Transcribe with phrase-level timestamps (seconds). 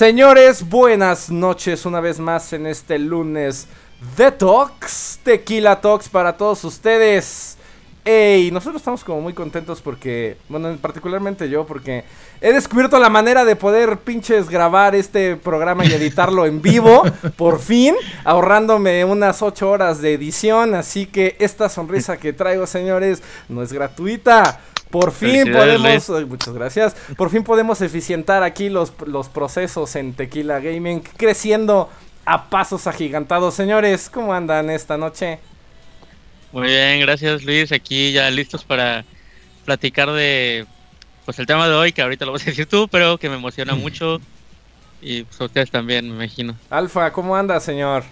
[0.00, 3.66] Señores, buenas noches una vez más en este lunes
[4.16, 7.58] de Talks, Tequila Talks para todos ustedes.
[8.02, 12.04] Ey, nosotros estamos como muy contentos porque, bueno, particularmente yo, porque
[12.40, 17.02] he descubierto la manera de poder pinches grabar este programa y editarlo en vivo,
[17.36, 23.22] por fin, ahorrándome unas 8 horas de edición, así que esta sonrisa que traigo, señores,
[23.50, 24.60] no es gratuita.
[24.90, 30.58] Por fin podemos, muchas gracias, por fin podemos eficientar aquí los, los procesos en Tequila
[30.58, 31.88] Gaming, creciendo
[32.24, 33.54] a pasos agigantados.
[33.54, 35.38] Señores, ¿cómo andan esta noche?
[36.52, 37.70] Muy bien, gracias Luis.
[37.70, 39.04] Aquí ya listos para
[39.64, 40.66] platicar de
[41.24, 43.36] pues el tema de hoy, que ahorita lo vas a decir tú, pero que me
[43.36, 44.20] emociona mucho.
[45.00, 46.56] Y pues ustedes también, me imagino.
[46.68, 48.04] Alfa, ¿cómo anda, señor?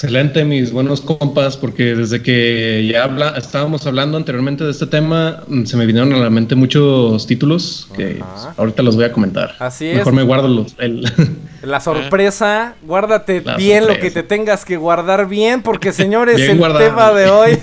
[0.00, 5.42] Excelente, mis buenos compas, porque desde que ya habla, estábamos hablando anteriormente de este tema,
[5.48, 8.22] mm, se me vinieron a la mente muchos títulos que
[8.56, 9.56] ahorita los voy a comentar.
[9.58, 9.96] Así es.
[9.96, 11.02] Mejor me guardo los, el...
[11.62, 17.12] La sorpresa, guárdate bien lo que te tengas que guardar bien, porque señores, el tema
[17.12, 17.58] de hoy,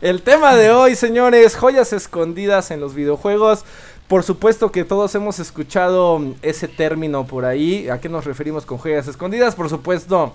[0.00, 3.64] el tema de hoy, señores, joyas escondidas en los videojuegos.
[4.08, 7.88] Por supuesto que todos hemos escuchado ese término por ahí.
[7.90, 9.54] ¿A qué nos referimos con joyas escondidas?
[9.54, 10.34] Por supuesto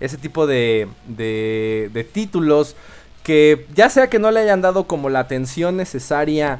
[0.00, 2.76] ese tipo de, de, títulos
[3.22, 6.58] que ya sea que no le hayan dado como la atención necesaria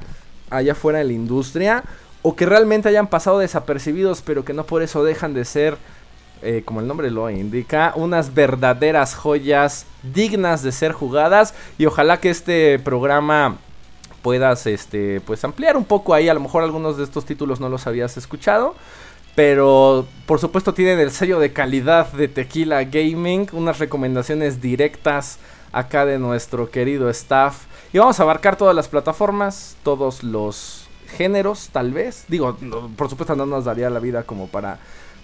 [0.51, 1.85] allá afuera en la industria
[2.23, 5.77] o que realmente hayan pasado desapercibidos pero que no por eso dejan de ser
[6.43, 11.55] eh, como el nombre lo indica unas verdaderas joyas dignas de ser jugadas.
[11.79, 13.57] Y ojalá que este programa
[14.23, 16.29] puedas este pues ampliar un poco ahí.
[16.29, 18.75] A lo mejor algunos de estos títulos no los habías escuchado
[19.37, 25.39] pero por supuesto tienen el sello de calidad de Tequila Gaming, unas recomendaciones directas
[25.73, 27.65] acá de nuestro querido staff.
[27.93, 32.25] Y vamos a abarcar todas las plataformas, todos los géneros, tal vez.
[32.29, 32.57] Digo,
[32.97, 34.79] por supuesto no nos daría la vida como para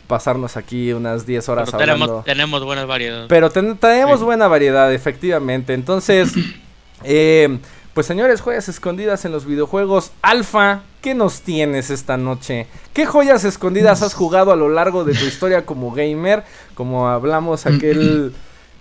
[0.06, 2.22] pasarnos aquí unas 10 horas Pero hablando.
[2.22, 3.26] Tenemos, buena variedad.
[3.28, 5.72] Pero tenemos buena variedad, efectivamente.
[5.72, 6.34] Entonces,
[7.02, 7.58] eh,
[7.94, 10.12] pues señores, joyas escondidas en los videojuegos.
[10.22, 12.66] Alfa, ¿qué nos tienes esta noche?
[12.94, 16.44] ¿Qué joyas escondidas has jugado a lo largo de tu historia como gamer?
[16.74, 18.32] Como hablamos aquel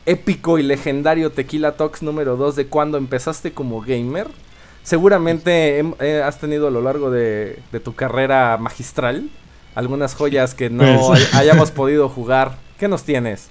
[0.05, 4.27] épico y legendario Tequila Talks número 2 de cuando empezaste como gamer.
[4.83, 9.29] Seguramente eh, has tenido a lo largo de, tu carrera magistral
[9.75, 11.33] algunas joyas que no pues.
[11.35, 12.57] hayamos podido jugar.
[12.79, 13.50] ¿Qué nos tienes?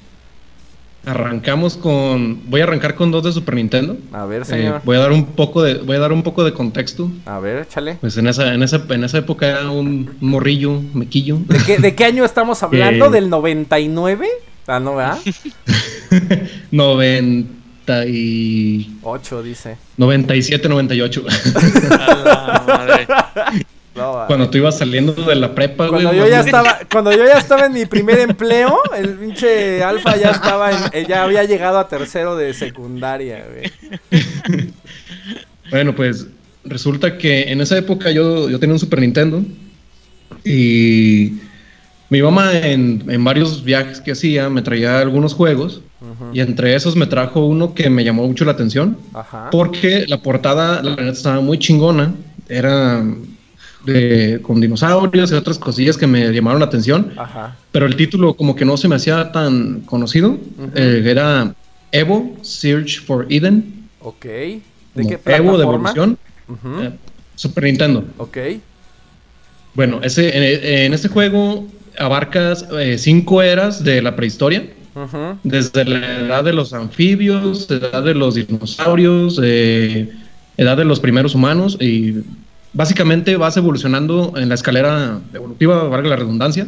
[1.07, 2.51] Arrancamos con.
[2.51, 3.97] Voy a arrancar con dos de Super Nintendo.
[4.13, 4.77] A ver, señor.
[4.77, 5.75] Eh, voy a dar un poco de.
[5.75, 7.11] Voy a dar un poco de contexto.
[7.25, 7.97] A ver, échale.
[8.01, 11.39] Pues en esa, en esa, en esa época era un morrillo, mequillo.
[11.47, 13.11] ¿De qué, de qué año estamos hablando?
[13.11, 14.29] ¿Del 99?
[14.67, 15.19] Ah, no, ¿verdad?
[16.71, 19.79] 98, dice.
[19.97, 21.25] 97, 98.
[24.27, 27.67] Cuando tú ibas saliendo de la prepa, cuando Yo ya estaba, cuando yo ya estaba
[27.67, 32.37] en mi primer empleo, el pinche Alfa ya estaba en, ya había llegado a tercero
[32.37, 33.71] de secundaria, güey.
[35.71, 36.27] bueno, pues
[36.65, 39.43] resulta que en esa época yo, yo tenía un Super Nintendo
[40.45, 41.39] y
[42.09, 45.83] mi mamá en, en varios viajes que hacía me traía algunos juegos
[46.33, 48.97] y entre esos me trajo uno que me llamó mucho la atención
[49.51, 52.15] porque la portada, la verdad, estaba muy chingona.
[52.49, 53.05] Era
[53.85, 57.13] de, con dinosaurios y otras cosillas que me llamaron la atención.
[57.73, 60.39] Pero el título como que no se me hacía tan conocido.
[60.75, 61.55] Eh, era
[61.93, 63.89] Evo, Search for Eden.
[64.01, 64.25] Ok.
[64.25, 66.19] ¿De qué Evo de evolución.
[66.83, 66.91] Eh,
[67.37, 68.05] Super Nintendo.
[68.19, 68.39] Ok.
[69.75, 71.67] Bueno, ese, en, este juego
[71.99, 74.69] abarcas eh, cinco eras de la prehistoria.
[75.45, 81.79] Desde la edad de los anfibios, edad de los dinosaurios, edad de los primeros humanos
[81.81, 82.17] y
[82.73, 86.67] básicamente vas evolucionando en la escalera evolutiva, valga la redundancia.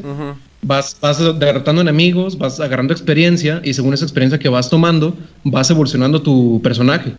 [0.63, 5.71] vas, vas derrotando enemigos, vas agarrando experiencia y según esa experiencia que vas tomando, vas
[5.71, 7.15] evolucionando tu personaje.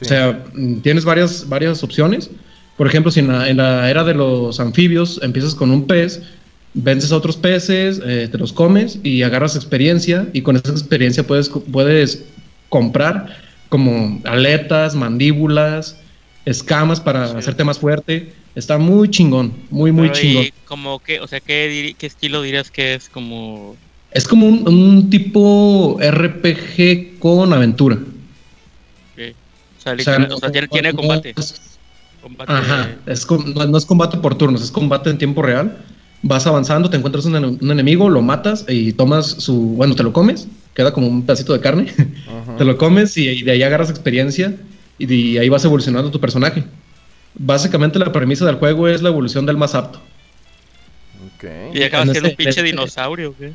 [0.00, 0.42] O sea,
[0.82, 2.30] tienes varias, varias opciones.
[2.76, 6.22] Por ejemplo, si en la, era de los anfibios empiezas con un pez,
[6.74, 11.26] vences a otros peces, eh, te los comes y agarras experiencia y con esa experiencia
[11.26, 12.24] puedes, puedes
[12.70, 13.26] comprar
[13.68, 15.98] como aletas, mandíbulas,
[16.44, 18.32] escamas para hacerte más fuerte.
[18.54, 20.46] Está muy chingón, muy, muy chingón.
[20.66, 23.76] como que, o sea, ¿qué, ¿qué, estilo dirías que es como...?
[24.10, 27.98] Es como un, tipo RPG con aventura.
[29.78, 29.96] O sea,
[30.68, 31.34] tiene, combate.
[32.46, 35.78] Ajá, es, no, es combate por turnos, es combate en tiempo real.
[36.22, 39.54] Vas avanzando, te encuentras un, un enemigo, lo matas y tomas su...
[39.54, 41.92] Bueno, te lo comes, queda como un pedacito de carne.
[42.58, 44.54] te lo comes y de ahí agarras experiencia
[44.98, 46.64] y, ahí vas evolucionando tu personaje.
[47.34, 50.00] Básicamente la premisa del juego es la evolución del más apto.
[51.74, 53.52] Y acabas siendo un pinche dinosaurio, ¿qué?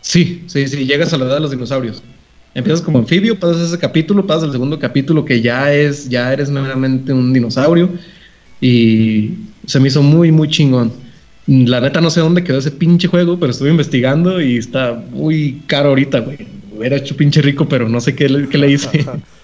[0.00, 2.02] Sí, sí, sí, llegas a la edad de los dinosaurios.
[2.54, 6.50] Empiezas como anfibio, pasas ese capítulo, pasas al segundo capítulo que ya es, ya eres
[6.50, 7.90] meramente un dinosaurio.
[8.60, 9.34] Y
[9.66, 10.92] se me hizo muy, muy chingón.
[11.46, 15.62] La neta no sé dónde quedó ese pinche juego, pero estuve investigando y está muy
[15.66, 16.38] caro ahorita, güey.
[16.76, 19.06] Hubiera hecho pinche rico, pero no sé qué le, qué le hice.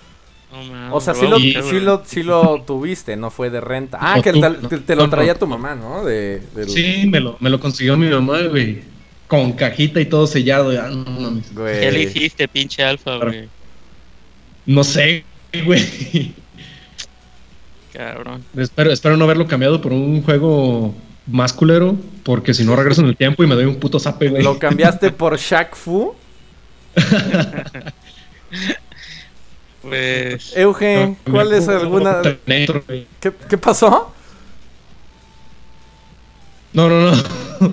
[0.97, 3.99] o sea, sí lo, sí, lo, sí lo, tuviste, no fue de renta.
[4.01, 6.05] Ah, que te, lo traía tu mamá, ¿no?
[6.05, 8.83] De, Sí, me lo, me lo consiguió mi mamá, güey.
[9.27, 10.73] Con cajita y todo sellado.
[10.73, 13.49] Ya, no ¿Qué le hiciste, pinche alfa, güey?
[14.65, 15.25] No sé,
[15.65, 16.35] güey.
[17.93, 18.45] Cabrón.
[18.57, 20.95] Espero, espero no haberlo cambiado por un juego
[21.27, 24.29] más culero, porque si no regreso en el tiempo y me doy un puto zape,
[24.29, 24.43] güey.
[24.43, 26.15] ¿Lo cambiaste por Shaq Fu?
[29.89, 30.57] pues.
[30.57, 32.23] Eugen, ¿cuál es alguna.
[33.21, 34.13] ¿Qué, ¿Qué pasó?
[36.73, 37.23] No, no, no.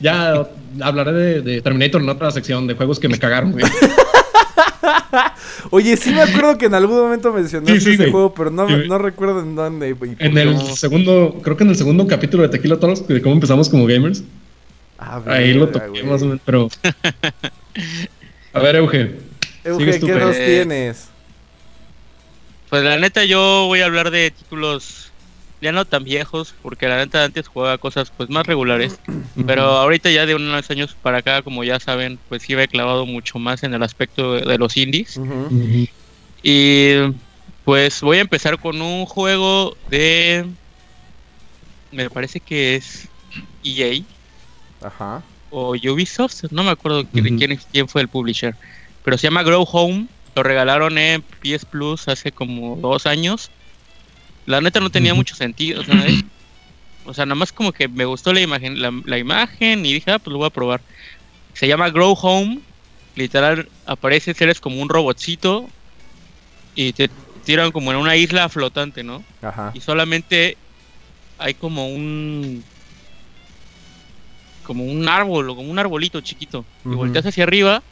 [0.00, 0.46] ya
[0.80, 3.64] hablaré de, de, Terminator en otra sección de juegos que me cagaron, güey.
[5.70, 9.40] Oye, sí me acuerdo que en algún momento mencionaste ese juego, pero no, no, recuerdo
[9.40, 9.96] en dónde.
[10.18, 13.68] en el segundo, creo que en el segundo capítulo de Tequila Toros, de cómo empezamos
[13.68, 14.22] como gamers.
[14.98, 16.68] Ah, Ahí lo toqué más o menos, pero...
[18.52, 19.16] A ver, Euge.
[19.64, 21.08] Euge, ¿qué nos tienes?
[22.74, 25.12] Pues la neta yo voy a hablar de títulos
[25.60, 28.98] ya no tan viejos, porque la neta antes jugaba cosas pues más regulares,
[29.46, 33.06] pero ahorita ya de unos años para acá, como ya saben, pues sí he clavado
[33.06, 35.20] mucho más en el aspecto de, los indies.
[36.42, 36.94] Y
[37.64, 40.44] pues voy a empezar con un juego de...
[41.92, 43.06] Me parece que es
[43.62, 44.02] EA.
[44.82, 45.22] Ajá.
[45.50, 48.56] O Ubisoft, no me acuerdo quién, quién fue el publisher.
[49.04, 50.08] Pero se llama Grow Home.
[50.34, 53.50] Lo regalaron en PS Plus hace como dos años.
[54.46, 55.82] La neta no tenía mucho sentido,
[57.06, 60.18] O sea, nada más como que me gustó la imagen, la, imagen y dije, ah,
[60.18, 60.80] pues lo voy a probar.
[61.52, 62.60] Se llama Grow Home.
[63.16, 65.68] Literal, aparece, eres como un robotcito
[66.74, 67.08] y te
[67.44, 69.22] tiran como en una isla flotante, ¿no?
[69.40, 69.70] Ajá.
[69.72, 70.56] Y solamente
[71.38, 72.64] hay como un
[74.64, 76.64] como un árbol o como un arbolito chiquito.
[76.84, 77.84] Y volteas hacia arriba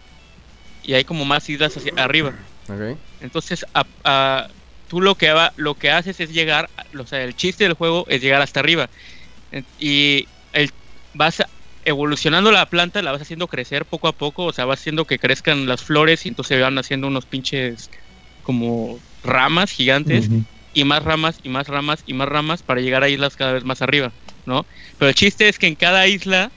[0.83, 2.35] y hay como más islas hacia arriba.
[2.69, 2.97] Okay.
[3.21, 4.49] Entonces, a,
[4.89, 6.69] tú lo que, lo que haces es llegar,
[6.99, 8.91] o sea, el chiste del juego es llegar hasta arriba.
[9.79, 10.71] Y el,
[11.15, 11.43] vas
[11.85, 15.19] evolucionando la planta, la vas haciendo crecer poco a poco, o sea, vas haciendo que
[15.19, 17.91] crezcan las flores y entonces van haciendo unos pinches
[18.43, 20.29] como ramas gigantes
[20.73, 23.65] y más ramas y más ramas y más ramas para llegar a islas cada vez
[23.65, 24.13] más arriba,
[24.47, 24.67] ¿no?
[24.99, 26.51] Pero el chiste es que en cada isla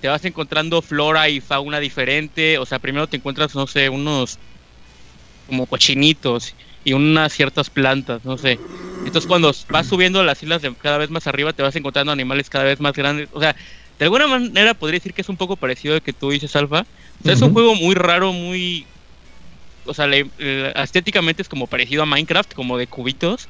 [0.00, 4.40] te vas encontrando flora y fauna diferente, o sea, primero te encuentras, no sé, unos
[5.46, 6.54] como cochinitos
[6.84, 8.62] y unas ciertas plantas, no sé.
[9.04, 12.50] Entonces cuando vas subiendo las islas de cada vez más arriba te vas encontrando animales
[12.50, 13.28] cada vez más grandes.
[13.32, 13.56] O sea,
[13.98, 16.82] de alguna manera podría decir que es un poco parecido a que tú dices Alfa.
[16.82, 18.90] O sea, es un juego muy raro, muy...
[19.84, 20.06] O sea,
[20.84, 23.48] estéticamente es como parecido a Minecraft, como de cubitos.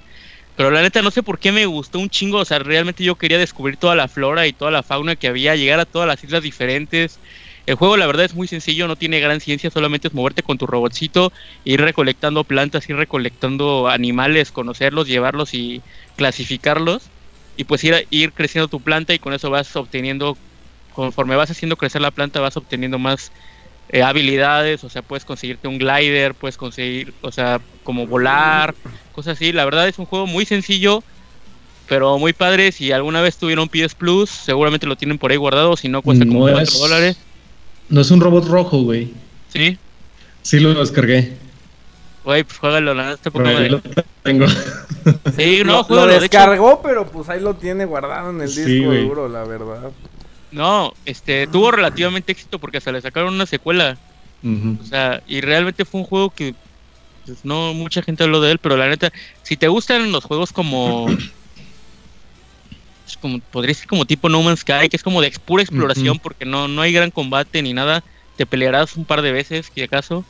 [0.59, 2.39] Pero la neta no sé por qué me gustó un chingo.
[2.39, 5.55] O sea, realmente yo quería descubrir toda la flora y toda la fauna que había,
[5.55, 7.21] llegar a todas las islas diferentes.
[7.65, 10.59] El juego la verdad es muy sencillo, no tiene gran ciencia, solamente es moverte con
[10.59, 11.33] tu robotcito,
[11.63, 15.85] ir recolectando plantas, ir recolectando animales, conocerlos, llevarlos y
[16.17, 17.13] clasificarlos.
[17.55, 20.41] Y pues ir, ir creciendo tu planta y con eso vas obteniendo,
[20.91, 23.33] conforme vas haciendo crecer la planta, vas obteniendo más
[23.91, 28.75] eh, habilidades, o sea, puedes conseguirte un glider, puedes conseguir, o sea, como volar,
[29.13, 29.53] cosas así.
[29.53, 31.03] La verdad es un juego muy sencillo,
[31.89, 32.71] pero muy padre.
[32.73, 36.27] Si alguna vez tuvieron PS Plus, seguramente lo tienen por ahí guardado, si no cuesta
[36.27, 37.19] como 4 dólares.
[37.89, 39.13] No es un robot rojo, güey.
[39.49, 39.79] ¿Sí?
[40.43, 41.37] Sí, lo descargué.
[42.25, 43.71] Güey, pues juégalo, la este poco de...
[43.71, 43.81] lo
[44.23, 44.47] tengo.
[45.37, 49.29] Sí, no, lo, lo descargó, pero pues ahí lo tiene guardado en el disco duro,
[49.31, 49.91] la verdad.
[50.51, 53.99] No, este, tuvo relativamente éxito porque se le sacaron una secuela.
[54.81, 56.55] O sea, y realmente fue un juego que
[57.27, 59.11] pues, no mucha gente habló de él, pero la neta,
[59.43, 61.09] si te gustan los juegos como
[63.21, 66.45] como podría ser como tipo No Man's Sky, que es como de pura exploración porque
[66.45, 68.05] no, no hay gran combate ni nada,
[68.37, 70.25] te pelearás un par de veces, si acaso,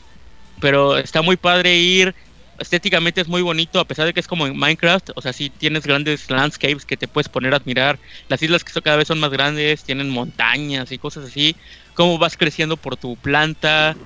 [0.60, 2.14] pero está muy padre ir,
[2.58, 5.50] estéticamente es muy bonito, a pesar de que es como en Minecraft, o sea, sí
[5.50, 7.98] tienes grandes landscapes que te puedes poner a admirar,
[8.28, 11.56] las islas que son cada vez son más grandes, tienen montañas y cosas así,
[11.94, 13.96] cómo vas creciendo por tu planta,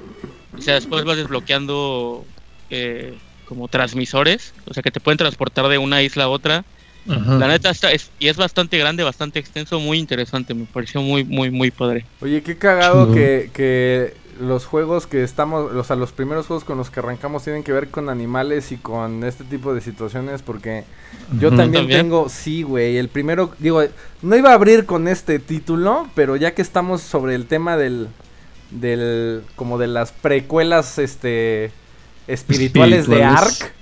[0.56, 2.24] o sea, después vas desbloqueando
[2.70, 6.64] eh, como transmisores, o sea, que te pueden transportar de una isla a otra,
[7.04, 11.24] la neta está, es, y es bastante grande, bastante extenso, muy interesante, me pareció muy,
[11.24, 12.06] muy, muy padre.
[12.20, 16.78] Oye, qué cagado que, que los juegos que estamos, o sea, los primeros juegos con
[16.78, 20.84] los que arrancamos tienen que ver con animales y con este tipo de situaciones porque
[21.38, 23.82] yo también, tengo, sí, güey, el primero, digo,
[24.22, 28.08] no iba a abrir con este título, pero ya que estamos sobre el tema del,
[28.70, 31.70] del, como de las precuelas, este,
[32.26, 33.72] espirituales, de Ark,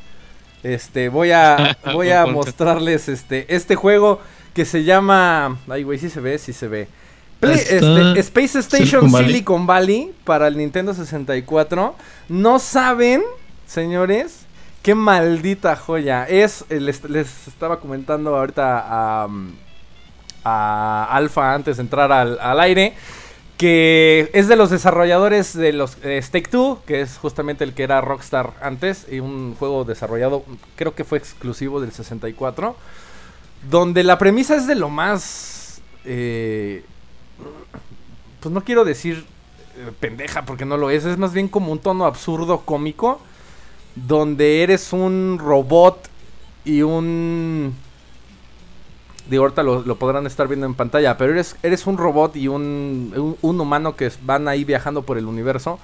[0.62, 4.20] este, voy a, voy a mostrarles, este, este juego
[4.54, 6.88] que se llama, ay, güey, sí se ve, sí se ve.
[7.40, 10.12] Este, Space Station Silicon Valley.
[10.24, 11.94] para el Nintendo 64.
[12.28, 13.22] No saben,
[13.66, 14.46] señores,
[14.82, 16.24] qué maldita joya.
[16.28, 17.02] Es, eh, les,
[17.48, 19.28] estaba comentando ahorita a,
[20.44, 22.94] a Alpha antes de entrar al, aire.
[23.56, 27.82] Que es de los desarrolladores de los eh, Stake 2, que es justamente el que
[27.82, 30.44] era Rockstar antes, y un juego desarrollado,
[30.76, 32.74] creo que fue exclusivo del 64,
[33.68, 36.84] donde la premisa es de lo más eh,
[38.40, 39.24] pues no quiero decir
[39.76, 43.20] eh, pendeja porque no lo es, es más bien como un tono absurdo cómico
[43.94, 46.08] donde eres un robot
[46.64, 47.74] y un
[49.30, 53.36] digo ahorita lo, podrán estar viendo en pantalla, pero eres, eres un robot y un,
[53.40, 55.78] un, humano que van ahí viajando por el universo.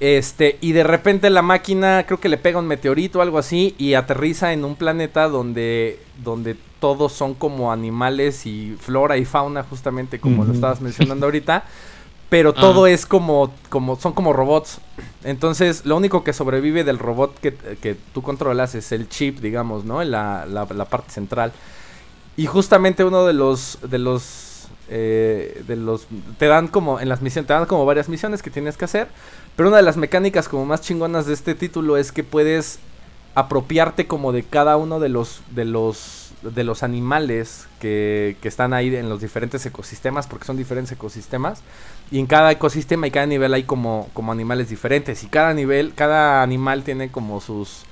[0.00, 3.74] Este, y de repente la máquina creo que le pega un meteorito o algo así
[3.78, 9.64] y aterriza en un planeta donde, donde todos son como animales y flora y fauna,
[9.64, 11.64] justamente como lo estabas mencionando ahorita.
[12.28, 12.60] Pero ah.
[12.60, 14.80] todo es como, como, son como robots.
[15.24, 19.84] Entonces, lo único que sobrevive del robot que, que tú controlas es el chip, digamos,
[19.84, 20.04] ¿no?
[20.04, 21.52] La, la, la parte central.
[22.36, 26.06] Y justamente uno de los, de los, eh, de los,
[26.38, 29.08] te dan como, en las misiones, te dan como varias misiones que tienes que hacer.
[29.58, 32.78] Pero una de las mecánicas como más chingonas de este título es que puedes
[33.34, 38.72] apropiarte como de cada uno de los, de los de los animales que, que, están
[38.72, 41.62] ahí en los diferentes ecosistemas, porque son diferentes ecosistemas,
[42.12, 45.92] y en cada ecosistema y cada nivel hay como, como animales diferentes, y cada nivel,
[45.92, 47.82] cada animal tiene como sus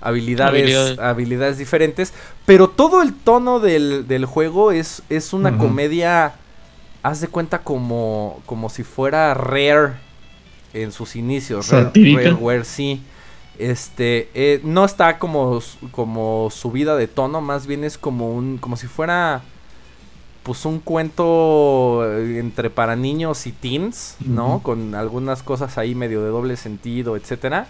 [0.00, 2.14] habilidades, habilidades, diferentes,
[2.44, 6.34] pero todo el tono del, del juego es, es una comedia,
[7.02, 10.05] haz de cuenta como, como si fuera Rare
[10.82, 13.02] en sus inicios, Rare, sí.
[13.58, 18.76] Este, eh, no está como, como subida de tono, más bien es como un, como
[18.76, 19.42] si fuera,
[20.42, 24.60] pues un cuento eh, entre para niños y teens, ¿no?
[24.62, 27.66] Con algunas cosas ahí medio de doble sentido, etcétera.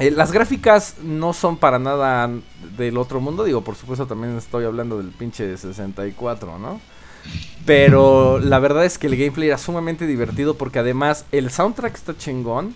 [0.00, 2.28] Eh, las gráficas no son para nada
[2.76, 6.80] del otro mundo, digo, por supuesto también estoy hablando del pinche de 64, ¿no?
[7.64, 12.16] Pero la verdad es que el gameplay era sumamente divertido porque además el soundtrack está
[12.16, 12.74] chingón.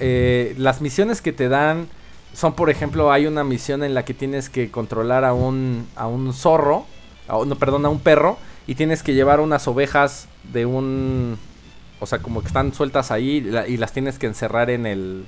[0.00, 1.88] Eh, las misiones que te dan
[2.34, 6.06] son, por ejemplo, hay una misión en la que tienes que controlar a un, a
[6.06, 6.84] un zorro,
[7.28, 11.38] no, perdón, a un perro, y tienes que llevar unas ovejas de un...
[12.00, 13.36] O sea, como que están sueltas ahí
[13.68, 15.24] y, las tienes que encerrar en el...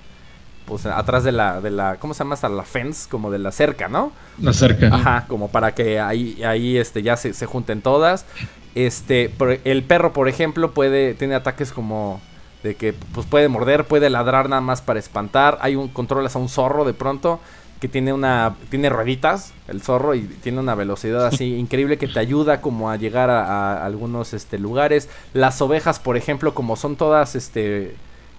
[0.67, 2.35] Pues atrás de la, de la, ¿cómo se llama?
[2.35, 4.13] Hasta la fence, como de la cerca, ¿no?
[4.41, 4.89] La cerca.
[4.93, 8.27] Ajá, como para que ahí, ahí este, ya se, se junten todas.
[8.75, 9.33] Este,
[9.65, 12.21] el perro, por ejemplo, puede, tiene ataques como
[12.63, 15.59] de que pues puede morder, puede ladrar nada más para espantar.
[15.61, 17.41] Hay un controlas a un zorro de pronto
[17.81, 22.19] que tiene una tiene rueditas el zorro y tiene una velocidad así increíble que te
[22.19, 25.09] ayuda como a llegar a, algunos este lugares.
[25.33, 27.97] Las ovejas, por ejemplo, como son todas este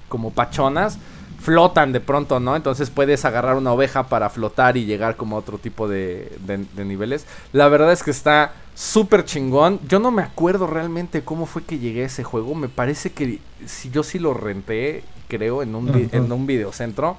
[0.10, 1.00] como pachonas,
[1.39, 2.56] flotan de pronto, ¿no?
[2.56, 6.86] Entonces puedes agarrar una oveja para flotar y llegar como a otro tipo de, de
[6.86, 7.25] niveles.
[7.53, 9.79] La verdad es que está súper chingón.
[9.88, 12.53] Yo no me acuerdo realmente cómo fue que llegué a ese juego.
[12.56, 17.17] Me parece que si yo sí lo renté, creo, en un, en un videocentro.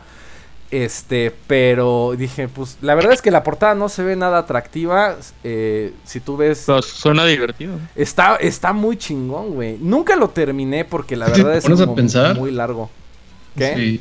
[0.71, 5.17] Este, pero dije, pues la verdad es que la portada no se ve nada atractiva.
[5.43, 6.67] Eh, si tú ves.
[6.83, 7.75] suena divertido.
[7.97, 9.79] Está, está muy chingón, güey.
[9.81, 11.69] Nunca lo terminé porque la verdad es
[12.37, 12.91] muy largo.
[13.59, 14.01] ¿Qué?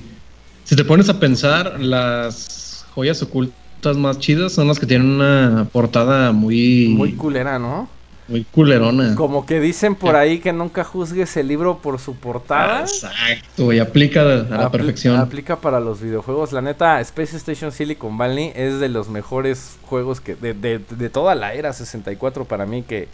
[0.64, 5.68] Si te pones a pensar, las joyas ocultas más chidas son las que tienen una
[5.72, 6.90] portada muy...
[6.90, 7.88] Muy culera, ¿no?
[8.28, 9.16] Muy culerona.
[9.16, 12.82] Como que dicen por ahí que nunca juzgues el libro por su portada.
[12.82, 15.16] Exacto, y aplica a la perfección.
[15.16, 16.52] Aplica para los videojuegos.
[16.52, 21.10] La neta, Space Station Silicon Valley es de los mejores juegos que de, de, de
[21.10, 23.08] toda la era 64 para mí, que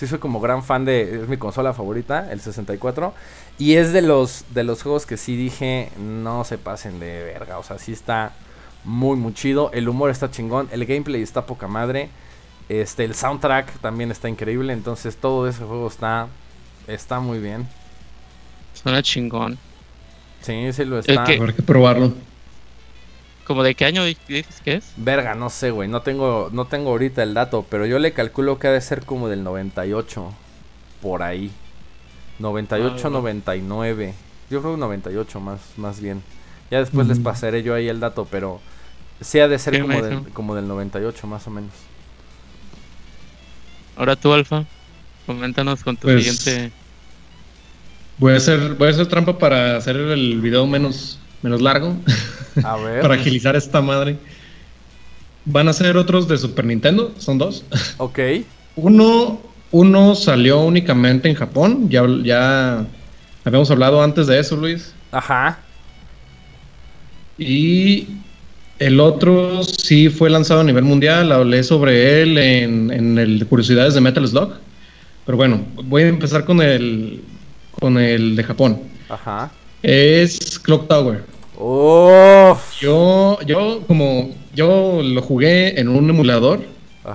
[0.00, 1.20] sí soy como gran fan de...
[1.22, 3.12] Es mi consola favorita, el 64.
[3.58, 7.58] Y es de los, de los juegos que sí dije, no se pasen de verga.
[7.58, 8.32] O sea, sí está
[8.82, 9.70] muy, muy chido.
[9.74, 10.68] El humor está chingón.
[10.72, 12.08] El gameplay está poca madre.
[12.70, 14.72] Este, el soundtrack también está increíble.
[14.72, 16.28] Entonces todo ese juego está,
[16.86, 17.68] está muy bien.
[18.72, 19.58] Suena chingón.
[20.40, 21.24] Sí, sí lo está.
[21.24, 22.14] Habrá que probarlo.
[23.50, 24.92] ¿Como de qué año dices que es?
[24.96, 25.88] Verga, no sé, güey.
[25.88, 29.04] No tengo, no tengo ahorita el dato, pero yo le calculo que ha de ser
[29.04, 30.32] como del 98.
[31.02, 31.50] Por ahí.
[32.38, 34.14] 98, 99.
[34.50, 36.22] Yo creo un 98 más, más bien.
[36.70, 38.60] Ya después les pasaré yo ahí el dato, pero
[39.20, 41.72] sí ha de ser como del, como del 98 más o menos.
[43.96, 44.64] Ahora tú, Alfa,
[45.26, 46.72] coméntanos con tu pues, siguiente...
[48.18, 51.96] Voy a, hacer, voy a hacer trampa para hacer el video menos, menos largo.
[52.64, 53.02] A ver.
[53.02, 54.16] para agilizar esta madre.
[55.44, 57.64] Van a ser otros de Super Nintendo, son dos.
[57.96, 58.18] Ok.
[58.76, 62.86] Uno, uno salió únicamente en Japón, ya, ya
[63.44, 64.92] habíamos hablado antes de eso, Luis.
[65.12, 65.58] Ajá.
[67.38, 68.06] Y
[68.78, 73.94] el otro sí fue lanzado a nivel mundial, hablé sobre él en, en el Curiosidades
[73.94, 74.52] de Metal Slug.
[75.24, 77.22] Pero bueno, voy a empezar con el,
[77.78, 78.80] con el de Japón.
[79.08, 79.50] Ajá.
[79.82, 81.24] Es Clock Tower.
[81.58, 82.58] Oh.
[82.80, 86.60] Yo, yo como yo lo jugué en un emulador.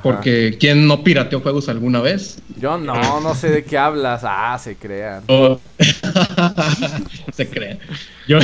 [0.01, 2.39] Porque ¿quién no pirateó juegos alguna vez?
[2.59, 4.21] Yo no, no sé de qué hablas.
[4.25, 5.23] Ah, se crean.
[5.27, 5.59] Oh.
[7.33, 7.77] se crean.
[8.27, 8.39] Yo,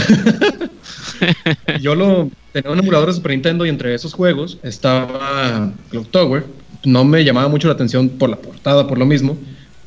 [1.82, 6.46] yo lo tenía un emulador de Super Nintendo y entre esos juegos estaba Clock Tower.
[6.86, 9.38] No me llamaba mucho la atención por la portada, por lo mismo.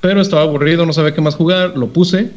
[0.00, 1.78] Pero estaba aburrido, no sabía qué más jugar.
[1.78, 2.30] Lo puse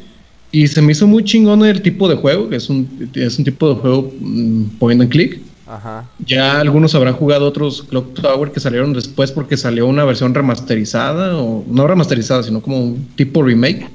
[0.50, 3.44] y se me hizo muy chingón el tipo de juego, que es un, es un
[3.44, 5.40] tipo de juego mm, point and click.
[5.66, 6.08] Ajá.
[6.24, 11.36] Ya algunos habrán jugado otros Clock Tower que salieron después porque salió una versión remasterizada,
[11.36, 13.86] o no remasterizada, sino como un tipo remake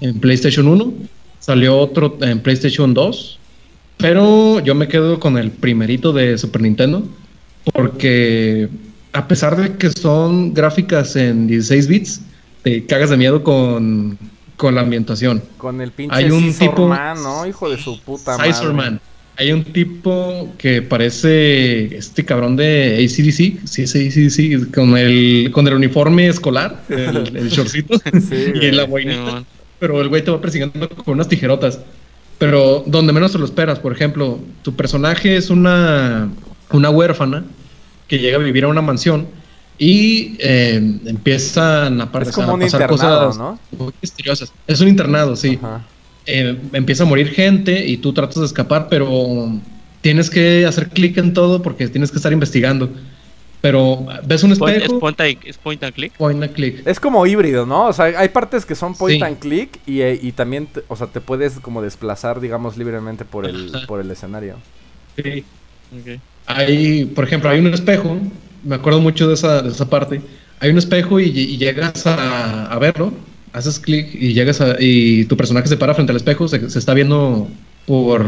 [0.00, 0.92] en PlayStation 1.
[1.38, 3.38] Salió otro en PlayStation 2.
[3.98, 7.04] Pero yo me quedo con el primerito de Super Nintendo.
[7.72, 8.68] Porque
[9.12, 12.22] a pesar de que son gráficas en 16 bits,
[12.62, 14.18] te cagas de miedo con
[14.62, 15.42] con la ambientación.
[15.58, 17.44] Con el pinche Hay un tipo, Man, ¿no?
[17.44, 19.00] Hijo de su puta madre.
[19.36, 25.66] Hay un tipo que parece este cabrón de ACDC, sí es ACDC, con el, con
[25.66, 28.00] el uniforme escolar, el, el shortcito
[28.54, 29.42] y la boinita.
[29.80, 31.80] pero el güey te va persiguiendo con unas tijerotas.
[32.38, 36.30] Pero donde menos te lo esperas, por ejemplo, tu personaje es una,
[36.70, 37.42] una huérfana
[38.06, 39.26] que llega a vivir a una mansión
[39.78, 42.32] y eh, empiezan a, pasar
[42.88, 43.38] cosas
[43.70, 44.52] muy misteriosas.
[44.66, 45.58] Es un internado, sí.
[46.26, 49.52] Eh, empieza a morir gente y tú tratas de escapar, pero
[50.00, 52.90] tienes que hacer clic en todo porque tienes que estar investigando.
[53.60, 54.94] Pero ves un espejo.
[55.44, 56.12] ¿Es point, and click?
[56.16, 56.86] Point and click.
[56.86, 57.86] Es como híbrido, ¿no?
[57.86, 61.06] O sea, hay partes que son point and click y, eh, y también, o sea,
[61.06, 64.56] te puedes como desplazar, digamos, libremente por el, por el escenario.
[65.16, 65.44] Sí.
[66.46, 68.18] Hay, por ejemplo, hay un espejo
[68.64, 70.20] me acuerdo mucho de esa, de esa parte.
[70.60, 73.12] Hay un espejo y, llegas a, verlo,
[73.52, 76.94] haces clic y llegas a, y tu personaje se para frente al espejo, se, está
[76.94, 77.48] viendo
[77.86, 78.24] por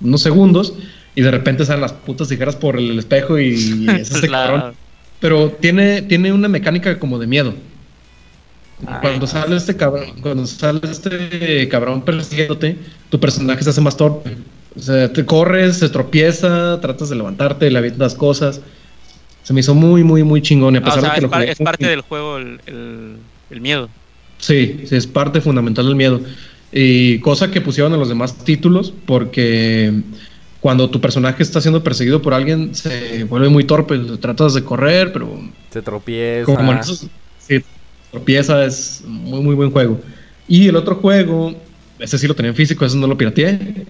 [0.00, 0.74] unos segundos
[1.16, 4.74] y de repente salen las putas tijeras por el espejo y es este cabrón.
[5.20, 7.54] Pero tiene, tiene una mecánica como de miedo.
[9.00, 12.76] cuando sale este cabrón, cuando sale este cabrón persiguiéndote,
[13.10, 14.36] tu personaje se hace más torpe.
[14.76, 18.60] O sea, te corres, se tropieza, tratas de levantarte, le avientas cosas.
[19.42, 20.76] Se me hizo muy, muy, muy chingón.
[20.76, 23.18] a ah, pesar de que es, parte del juego el,
[23.60, 23.88] miedo.
[24.38, 26.20] Sí, sí, es parte fundamental del miedo.
[26.72, 29.92] Y cosa que pusieron en los demás títulos, porque
[30.60, 33.98] cuando tu personaje está siendo perseguido por alguien, se vuelve muy torpe.
[34.20, 35.38] Tratas de correr, pero.
[35.70, 36.44] Se tropieza.
[36.44, 37.06] Como en esos,
[37.38, 37.62] sí,
[38.10, 40.00] tropieza, es muy, muy buen juego.
[40.48, 41.54] Y el otro juego,
[41.98, 43.86] ese sí lo tenía en físico, ese no lo pirateé.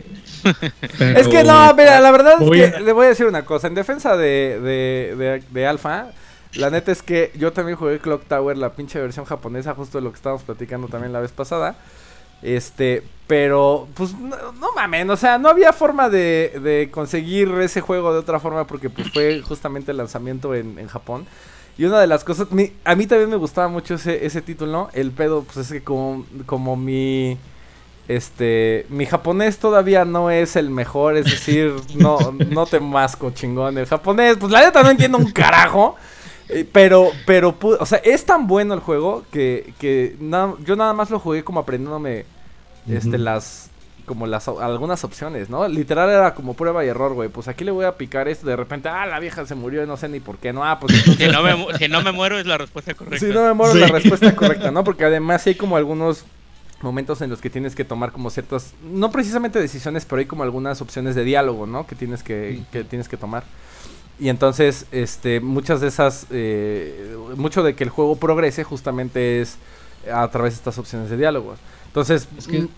[0.98, 3.66] Es que no, mira, la verdad es que le voy a decir una cosa.
[3.66, 6.12] En defensa de, de, de, Alpha,
[6.55, 10.05] la neta es que yo también jugué Clock Tower, la pinche versión japonesa, justo de
[10.05, 11.76] lo que estábamos platicando también la vez pasada.
[12.42, 18.12] Este, pero, pues, no, mames, o sea, no había forma de, de, conseguir ese juego
[18.12, 21.26] de otra forma porque, pues, fue justamente el lanzamiento en, en Japón.
[21.78, 22.48] Y una de las cosas,
[22.85, 26.26] a mí también me gustaba mucho ese, ese título, El pedo, pues, es que como,
[26.44, 27.38] como mi
[28.08, 32.18] este, mi japonés todavía no es el mejor, es decir, no,
[32.50, 34.36] no te masco chingón el japonés.
[34.38, 35.96] Pues la neta no entiendo un carajo.
[36.48, 40.16] Eh, pero, pero, o sea, es tan bueno el juego que, que
[40.64, 42.26] yo nada más lo jugué como aprendiéndome,
[42.88, 43.70] este, las,
[44.04, 45.66] como las, algunas opciones, ¿no?
[45.68, 47.28] Literal era como prueba y error, güey.
[47.28, 49.86] Pues aquí le voy a picar esto, de repente, ah, la vieja se murió y
[49.86, 50.64] no sé ni por qué, ¿no?
[50.64, 53.24] Ah, pues si, no me, si no me muero es la respuesta correcta.
[53.24, 54.84] Si no me muero es la respuesta correcta, ¿no?
[54.84, 56.26] Porque además hay como algunos
[56.83, 60.42] momentos en los que tienes que tomar como ciertas, no precisamente decisiones, pero hay como
[60.42, 61.87] algunas opciones de diálogo, ¿no?
[61.87, 63.45] Que tienes que, que tienes que tomar.
[64.18, 69.57] Y entonces, este, muchas de esas, eh, mucho de que el juego progrese justamente es
[70.12, 71.55] a través de estas opciones de diálogo.
[71.87, 72.27] Entonces,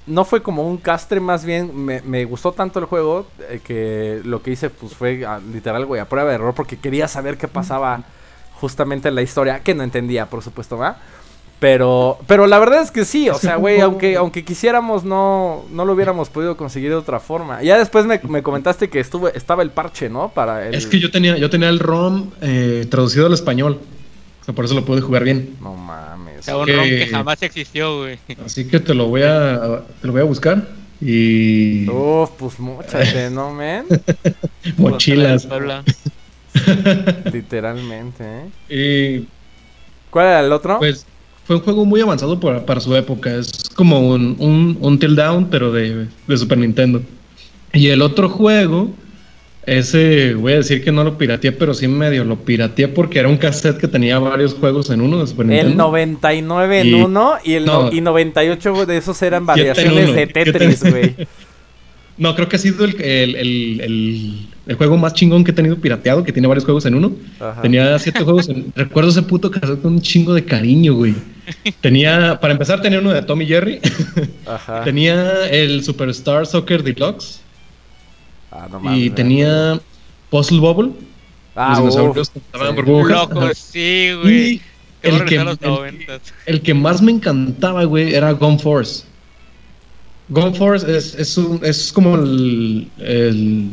[0.07, 4.21] no fue como un castre, más bien me, me gustó tanto el juego eh, que
[4.25, 7.39] lo que hice pues fue ah, literal, güey, a prueba de error porque quería saber
[7.39, 8.03] qué pasaba
[8.55, 10.97] justamente en la historia, que no entendía, por supuesto, ¿va?
[11.65, 15.87] Pero, pero la verdad es que sí, o sea, güey, aunque, aunque quisiéramos, no, no
[15.87, 17.63] lo hubiéramos podido conseguir de otra forma.
[17.63, 20.29] Ya después me, comentaste que estuvo, estaba el parche, ¿no?
[20.29, 23.81] Para Es que yo tenía, yo tenía el ROM eh, traducido al español.
[24.43, 25.57] O sea, por eso lo pude jugar bien.
[25.63, 26.47] No mames.
[26.49, 28.19] un ROM que jamás existió, güey.
[28.45, 30.69] Así que te lo voy a, te lo voy a buscar.
[31.01, 31.89] Y.
[31.89, 33.87] Uf, pues mochate, ¿no, men?
[34.77, 35.49] Mochilas.
[37.33, 39.23] Literalmente, ¿eh?
[39.23, 39.29] Y.
[40.11, 40.79] ¿Cuál era el otro?
[40.79, 41.07] Pues
[41.45, 43.35] fue un juego muy avanzado para, su época.
[43.35, 47.03] Es como un, un, un Till Down, pero de, Super Nintendo.
[47.73, 48.91] Y el otro juego,
[49.67, 53.29] ese voy a decir que no lo pirateé, pero sí medio lo pirateé porque era
[53.29, 55.71] un cassette que tenía varios juegos en uno de Super Nintendo.
[55.71, 61.15] El 99 en uno y el y 98 de esos eran variaciones de Tetris, güey.
[62.17, 66.25] No, creo que ha sido el, el, el, juego más chingón que he tenido pirateado,
[66.25, 67.13] que tiene varios juegos en uno.
[67.61, 68.49] Tenía siete juegos.
[68.49, 71.15] En, recuerdo ese puto cassette con un chingo de cariño, güey.
[71.83, 73.81] Tenía, para empezar, tenía uno de Tommy Jerry.
[74.47, 74.81] Ajá.
[74.85, 77.41] tenía el Superstar Soccer Deluxe.
[78.51, 79.79] Ah, no mames, y tenía
[80.31, 80.93] Puzzle Bubble.
[81.57, 82.33] Ah, los dinosaurios
[83.09, 84.61] Loco, sí, güey.
[85.03, 85.45] El que,
[86.47, 89.05] el que más me encantaba, güey, era Gone Force.
[90.31, 93.69] Gone Force es, es, un, es como el, el,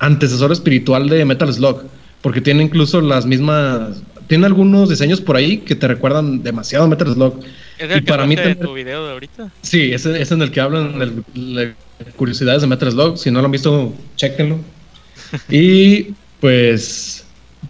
[0.00, 1.82] antecesor espiritual de Metal Slug,
[2.22, 4.02] porque tiene incluso las mismas.
[4.26, 7.40] Tiene algunos diseños por ahí que te recuerdan demasiado a Metal Slug.
[7.78, 9.50] ¿Es el y que para mí de tu video de ahorita?
[9.62, 11.74] Sí, es, es en el que hablan de,
[12.16, 13.18] curiosidades de Metal Slug.
[13.18, 14.58] Si no lo han visto, chequenlo.
[15.50, 17.24] y pues,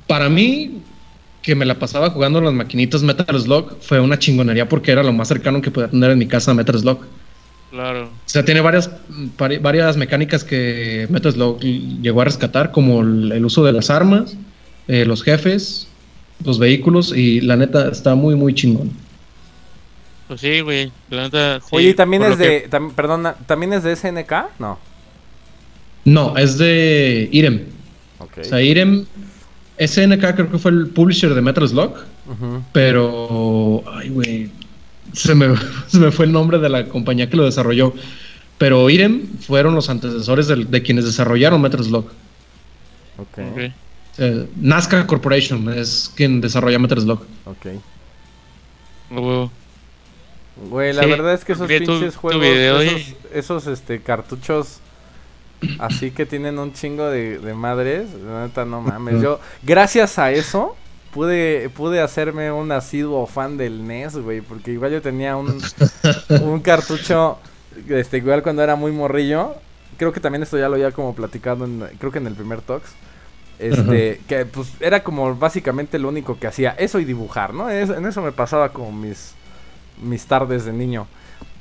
[0.07, 0.83] para mí,
[1.43, 5.13] que me la pasaba jugando las maquinitas Metal Slug fue una chingonería porque era lo
[5.13, 7.01] más cercano que podía tener en mi casa Metal Slug.
[7.71, 8.07] Claro.
[8.07, 8.91] O sea, tiene varias,
[9.61, 14.37] varias mecánicas que Metal Slug llegó a rescatar, como el, uso de las armas,
[14.89, 15.87] eh, los jefes,
[16.45, 18.91] los vehículos, y la neta está muy, muy chingón.
[20.27, 20.91] Pues sí, güey.
[21.11, 21.61] La neta.
[21.71, 22.69] Oye, ¿también es de.
[22.95, 24.33] perdona, ¿también es de SNK?
[24.59, 24.79] No.
[26.05, 27.67] No, es de Irem.
[28.19, 29.07] O sea, Irem.
[29.79, 31.95] SNK creo que fue el publisher de Metal Slug.
[32.73, 33.83] Pero.
[33.93, 34.51] Ay, güey
[35.13, 35.57] se me,
[36.11, 37.95] fue el nombre de la compañía que lo desarrolló.
[38.59, 42.07] Pero Irem fueron los antecesores de, quienes desarrollaron Metal Slug.
[43.17, 43.39] Ok.
[44.57, 47.21] Nazca Corporation es quien desarrolla Metal Slug.
[47.47, 47.67] Ok.
[50.69, 52.45] Güey, la verdad es que esos pinches juegos,
[53.33, 54.81] esos, este, cartuchos
[55.79, 59.21] así que tienen un chingo de, de madres, la neta no mames.
[59.23, 60.77] Yo, gracias a eso,
[61.13, 65.61] pude, pude hacerme un asiduo fan del NES, güey, porque igual yo tenía un,
[66.43, 67.39] un cartucho,
[67.89, 69.55] este, igual cuando era muy morrillo,
[69.97, 72.63] creo que también esto ya lo había como platicado, en, creo que en el primer
[72.63, 72.93] Talks,
[73.59, 77.69] este, que pues era como básicamente lo único que hacía, eso y dibujar, ¿no?
[77.71, 79.35] en eso me pasaba como mis,
[80.03, 81.07] mis tardes de niño.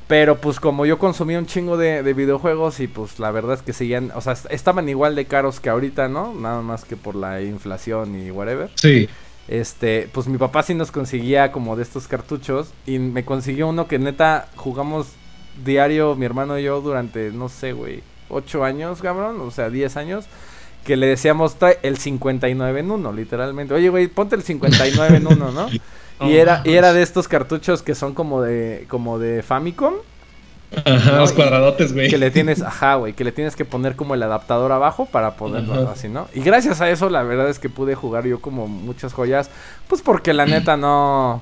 [0.08, 3.62] Pero pues como yo consumía un chingo de, de, videojuegos y pues la verdad es
[3.62, 6.34] que seguían, o sea, estaban igual de caros que ahorita, ¿no?
[6.34, 8.72] Nada más que por la inflación y whatever.
[8.74, 9.08] Sí.
[9.50, 13.88] Este, pues mi papá sí nos conseguía como de estos cartuchos y me consiguió uno
[13.88, 15.08] que neta jugamos
[15.66, 19.98] diario mi hermano y yo durante, no sé, güey, 8 años, cabrón, o sea, 10
[19.98, 20.26] años,
[20.86, 23.74] que le decíamos el 59 en uno, literalmente.
[23.74, 25.68] Oye, güey, ponte el 59 en uno, ¿no?
[26.28, 29.96] y era y era de estos cartuchos que son como de como de Famicom
[30.86, 32.10] Ajá, los cuadradotes, güey.
[32.10, 35.36] Que le tienes, ajá, güey, que le tienes que poner como el adaptador abajo para
[35.36, 36.28] poderlo así, ¿no?
[36.34, 39.50] Y gracias a eso, la verdad es que pude jugar yo como muchas joyas,
[39.88, 41.42] pues porque la neta no,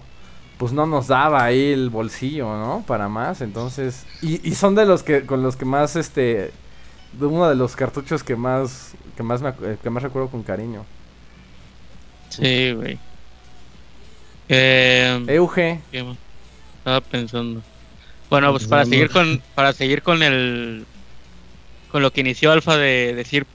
[0.57, 2.83] pues no nos daba ahí el bolsillo, ¿no?
[2.87, 6.51] Para más, entonces, y, y son de los que, con los que más, este,
[7.13, 10.43] de uno de los cartuchos que más, que más me, eh, que más recuerdo con
[10.43, 10.85] cariño.
[12.29, 12.99] Sí, güey.
[14.49, 15.81] Eh, Euge.
[15.91, 17.61] Estaba pensando.
[18.29, 20.85] Bueno, pues para seguir con para seguir con el
[21.91, 23.45] con lo que inició Alfa de decir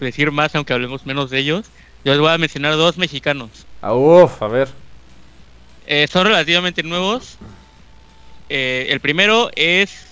[0.00, 1.66] decir más aunque hablemos menos de ellos,
[2.04, 3.66] yo les voy a mencionar dos mexicanos.
[3.82, 4.68] Ah, uf, a ver.
[5.86, 7.36] Eh, son relativamente nuevos.
[8.48, 10.06] Eh, el primero es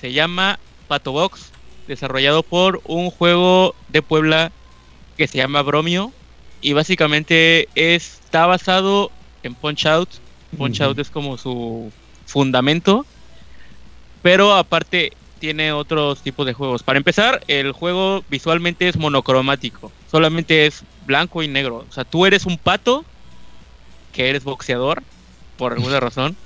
[0.00, 0.58] se llama
[0.88, 1.50] Pato Box,
[1.88, 4.52] desarrollado por un juego de Puebla
[5.16, 6.12] que se llama Bromio
[6.60, 9.10] y básicamente está basado
[9.42, 10.08] en Punch Out.
[10.56, 11.92] Punch Out es como su
[12.26, 13.04] fundamento
[14.24, 16.82] pero aparte tiene otros tipos de juegos.
[16.82, 19.92] Para empezar, el juego visualmente es monocromático.
[20.10, 21.84] Solamente es blanco y negro.
[21.86, 23.04] O sea, tú eres un pato
[24.14, 25.02] que eres boxeador,
[25.58, 26.36] por alguna razón.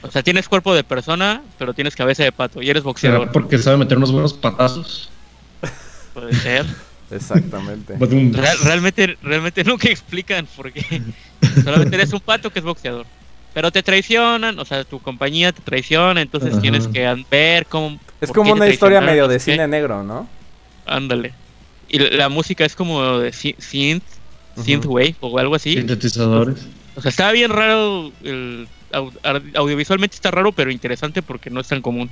[0.00, 3.30] O sea, tienes cuerpo de persona, pero tienes cabeza de pato y eres boxeador.
[3.32, 5.10] Porque sabe meter unos buenos patazos.
[6.14, 6.64] Puede ser.
[7.10, 7.98] Exactamente.
[8.62, 11.02] realmente, realmente nunca explican por qué.
[11.64, 13.04] Solamente eres un pato que es boxeador.
[13.54, 18.00] Pero te traicionan, o sea, tu compañía te traiciona, entonces tienes que ver cómo...
[18.20, 20.28] Es como una historia medio de cine negro, ¿no?
[20.86, 21.32] Ándale.
[21.88, 24.02] Y la música es como de synth,
[24.60, 25.74] synthwave o algo así.
[25.74, 26.66] Sintetizadores.
[26.96, 28.66] O sea, está bien raro, el,
[29.54, 32.10] audiovisualmente está raro, pero interesante porque no es tan común.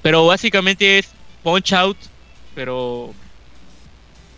[0.00, 1.08] Pero básicamente es
[1.42, 1.96] Punch Out,
[2.54, 3.12] pero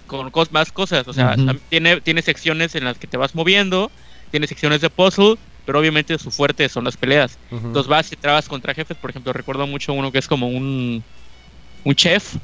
[0.06, 1.06] con más cosas.
[1.06, 1.36] O sea,
[1.68, 3.90] tiene, tiene secciones en las que te vas moviendo,
[4.30, 5.36] tiene secciones de puzzle,
[5.70, 7.38] pero obviamente su fuerte son las peleas.
[7.68, 8.98] Entonces vas y trabas contra jefes.
[8.98, 11.06] Por ejemplo, recuerdo mucho uno que es como un,
[11.84, 12.36] un chef.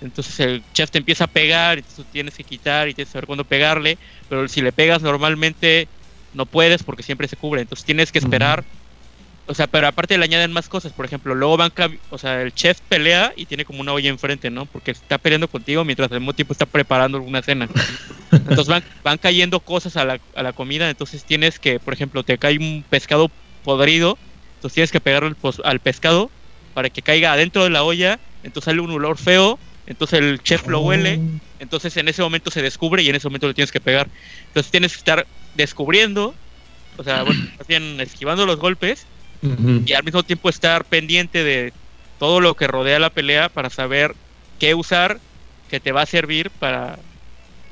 [0.00, 3.12] Entonces el chef te empieza a pegar y tú tienes que quitar y tienes que
[3.12, 3.98] saber cuándo pegarle.
[4.28, 5.90] Pero si le pegas normalmente
[6.32, 7.62] no puedes porque siempre se cubre.
[7.62, 8.66] Entonces tienes que esperar
[9.48, 10.92] o sea, pero aparte le añaden más cosas.
[10.92, 11.72] Por ejemplo, luego van.
[12.10, 14.66] O sea, el chef pelea y tiene como una olla enfrente, ¿no?
[14.66, 17.68] Porque está peleando contigo mientras al mismo tiempo está preparando alguna cena.
[18.32, 20.90] Entonces van, van cayendo cosas a la, a la comida.
[20.90, 23.30] Entonces tienes que, por ejemplo, te cae un pescado
[23.62, 24.18] podrido.
[24.56, 26.30] Entonces tienes que pegarle al pescado
[26.74, 28.18] para que caiga adentro de la olla.
[28.42, 29.60] Entonces sale un olor feo.
[29.86, 31.20] Entonces el chef lo huele.
[31.20, 31.40] Oh.
[31.60, 34.08] Entonces en ese momento se descubre y en ese momento lo tienes que pegar.
[34.48, 36.34] Entonces tienes que estar descubriendo.
[36.96, 39.06] O sea, bueno, esquivando los golpes
[39.84, 41.72] y al mismo tiempo estar pendiente de
[42.18, 44.14] todo lo que rodea la pelea para saber
[44.58, 45.18] qué usar
[45.70, 46.98] que te va a servir para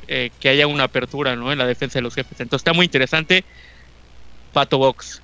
[0.09, 1.53] eh, que haya una apertura ¿no?
[1.53, 2.41] en la defensa de los jefes.
[2.41, 3.45] Entonces está muy interesante
[4.53, 5.23] Pato Box.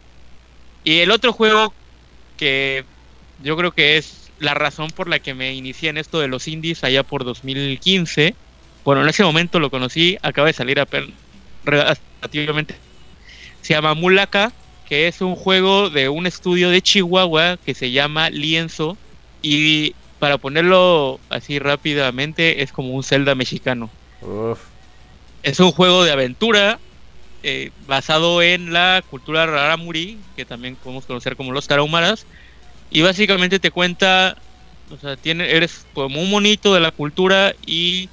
[0.84, 1.74] Y el otro juego
[2.36, 2.84] que
[3.42, 6.48] yo creo que es la razón por la que me inicié en esto de los
[6.48, 8.34] indies allá por 2015.
[8.84, 10.88] Bueno, en ese momento lo conocí, acaba de salir a
[11.64, 12.74] relativamente.
[13.60, 14.52] Se llama Mulaka
[14.90, 18.98] que es un juego de un estudio de Chihuahua que se llama Lienzo
[19.40, 23.88] y para ponerlo así rápidamente es como un Zelda mexicano.
[25.44, 26.80] Es un juego de aventura
[27.44, 32.26] eh, basado en la cultura raramuri, que también podemos conocer como los tarahumaras,
[32.90, 34.36] y básicamente te cuenta,
[34.90, 38.08] o sea, tiene, eres como un monito de la cultura y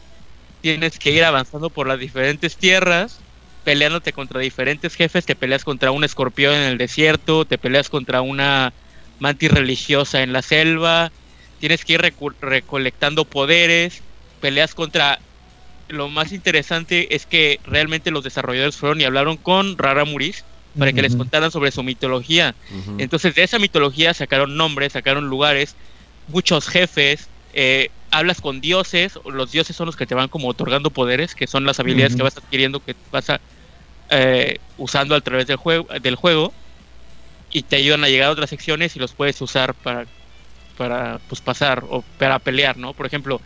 [0.61, 3.19] tienes que ir avanzando por las diferentes tierras
[3.67, 8.21] peleándote contra diferentes jefes, te peleas contra un escorpión en el desierto, te peleas contra
[8.21, 8.71] una
[9.19, 11.11] mantis religiosa en la selva,
[11.59, 14.01] tienes que ir recolectando poderes,
[14.39, 15.19] peleas contra...
[15.89, 20.45] Lo más interesante es que realmente los desarrolladores fueron y hablaron con Rara Muris
[20.79, 22.55] para que les contaran sobre su mitología.
[22.99, 25.75] Entonces de esa mitología sacaron nombres, sacaron lugares,
[26.29, 30.89] muchos jefes, eh, hablas con dioses, los dioses son los que te van como otorgando
[30.89, 33.41] poderes, que son las habilidades que vas adquiriendo, que vas a
[34.09, 36.55] eh, usando a través del juego, del juego
[37.49, 40.09] y te ayudan a llegar a otras secciones y los puedes usar para,
[40.75, 42.95] para pues, pasar o para pelear, ¿no?
[42.95, 43.41] Por ejemplo,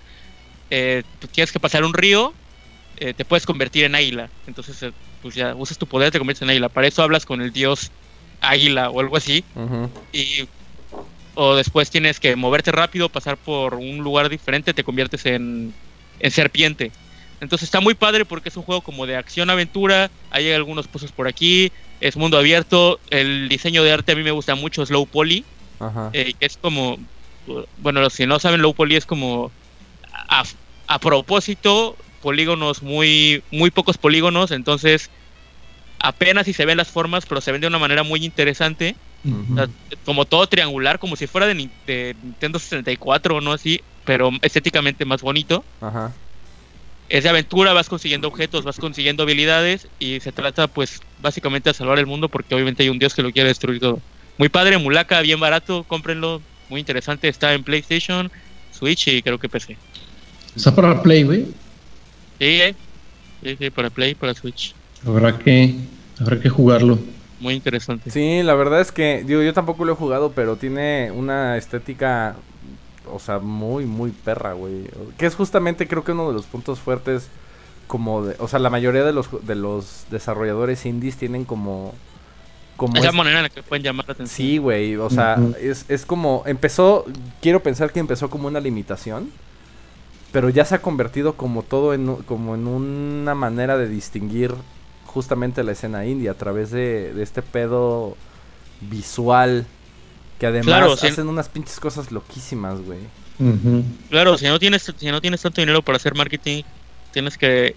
[0.69, 2.39] eh, tienes que pasar un río,
[2.95, 4.33] eh, te puedes convertir en águila.
[4.45, 6.69] Entonces, eh, pues ya usas tu poder, te conviertes en águila.
[6.69, 7.91] Para eso hablas con el dios
[8.41, 9.49] águila o algo así.
[10.11, 10.49] Y
[11.33, 15.77] o después tienes que moverte rápido, pasar por un lugar diferente, te conviertes en,
[16.19, 16.95] en serpiente.
[17.41, 21.27] Entonces está muy padre porque es un juego como de acción-aventura, hay algunos pozos por
[21.27, 25.07] aquí, es mundo abierto, el diseño de arte a mí me gusta mucho, es low
[25.07, 25.43] poly,
[26.13, 26.99] eh, que es como,
[27.77, 29.51] bueno, si no saben, low poly es como
[30.87, 35.09] a, propósito, polígonos muy, muy pocos polígonos, entonces
[35.97, 38.95] apenas si se ven las formas, pero se ven de una manera muy interesante,
[40.05, 45.05] como todo triangular, como si fuera de, de Nintendo 64 o no así, pero estéticamente
[45.05, 45.63] más bonito.
[45.81, 46.11] Ajá
[47.11, 51.73] es de aventura, vas consiguiendo objetos, vas consiguiendo habilidades y se trata pues básicamente de
[51.73, 53.99] salvar el mundo porque obviamente hay un dios que lo quiere destruir todo.
[54.37, 58.31] Muy padre, Mulaka, bien barato, cómprenlo, muy interesante, está en PlayStation,
[58.71, 59.75] Switch y creo que PC.
[60.55, 61.41] ¿Está para Play, güey?
[62.39, 62.75] Sí, eh.
[63.43, 64.73] sí, sí, para Play, para Switch.
[65.05, 65.75] Habrá que,
[66.17, 66.97] habrá que jugarlo.
[67.41, 68.09] Muy interesante.
[68.09, 72.37] Sí, la verdad es que, digo, yo tampoco lo he jugado, pero tiene una estética
[73.09, 74.85] o sea, muy, muy perra, güey.
[75.17, 77.29] Que es justamente creo que uno de los puntos fuertes
[77.87, 81.93] como de, o sea, la mayoría de los de los desarrolladores indies tienen como
[82.77, 84.35] como esa manera en la que pueden llamar la atención.
[84.35, 87.05] Sí, güey, o sea, es, es como empezó,
[87.41, 89.29] quiero pensar que empezó como una limitación,
[90.31, 94.55] pero ya se ha convertido como todo en como en una manera de distinguir
[95.05, 98.15] justamente la escena indie a través de, de este pedo
[98.79, 99.67] visual
[100.41, 102.97] que además hacen unas pinches cosas loquísimas, güey.
[104.09, 106.63] Claro, si no tienes si no tienes tanto dinero para hacer marketing,
[107.13, 107.75] tienes que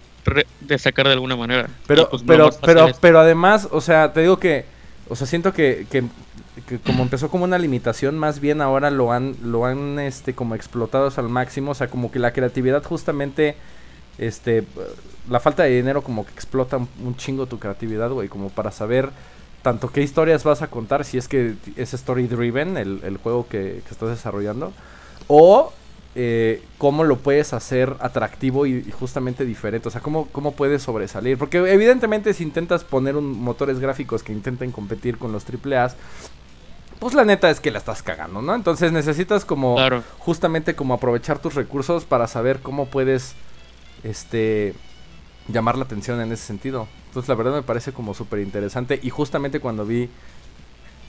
[0.63, 1.69] destacar de alguna manera.
[1.87, 4.65] Pero pues, pero pero pero además, o sea, te digo que
[5.11, 6.05] o sea, siento que, que,
[6.79, 11.13] como empezó como una limitación, más bien ahora lo han lo han este como explotado
[11.15, 13.57] al máximo, o sea, como que la creatividad justamente
[14.17, 14.65] este
[15.29, 19.11] la falta de dinero como que explota un chingo tu creatividad, güey, como para saber
[19.65, 23.49] tanto qué historias vas a contar, si es que es story driven el, el juego
[23.49, 24.75] que, que, estás desarrollando,
[25.27, 25.73] o
[26.15, 29.89] eh, cómo lo puedes hacer atractivo y, justamente diferente.
[29.89, 31.39] O sea, cómo, cómo puedes sobresalir.
[31.39, 35.93] Porque evidentemente si intentas poner un, motores gráficos que intenten competir con los AAA,
[37.01, 38.55] pues la neta es que la estás cagando, ¿no?
[38.55, 39.77] Entonces necesitas como
[40.19, 43.35] justamente como aprovechar tus recursos para saber cómo puedes
[44.03, 44.75] este
[45.49, 46.89] llamar la atención en ese sentido.
[47.09, 50.09] Entonces la verdad me parece como súper interesante y justamente cuando vi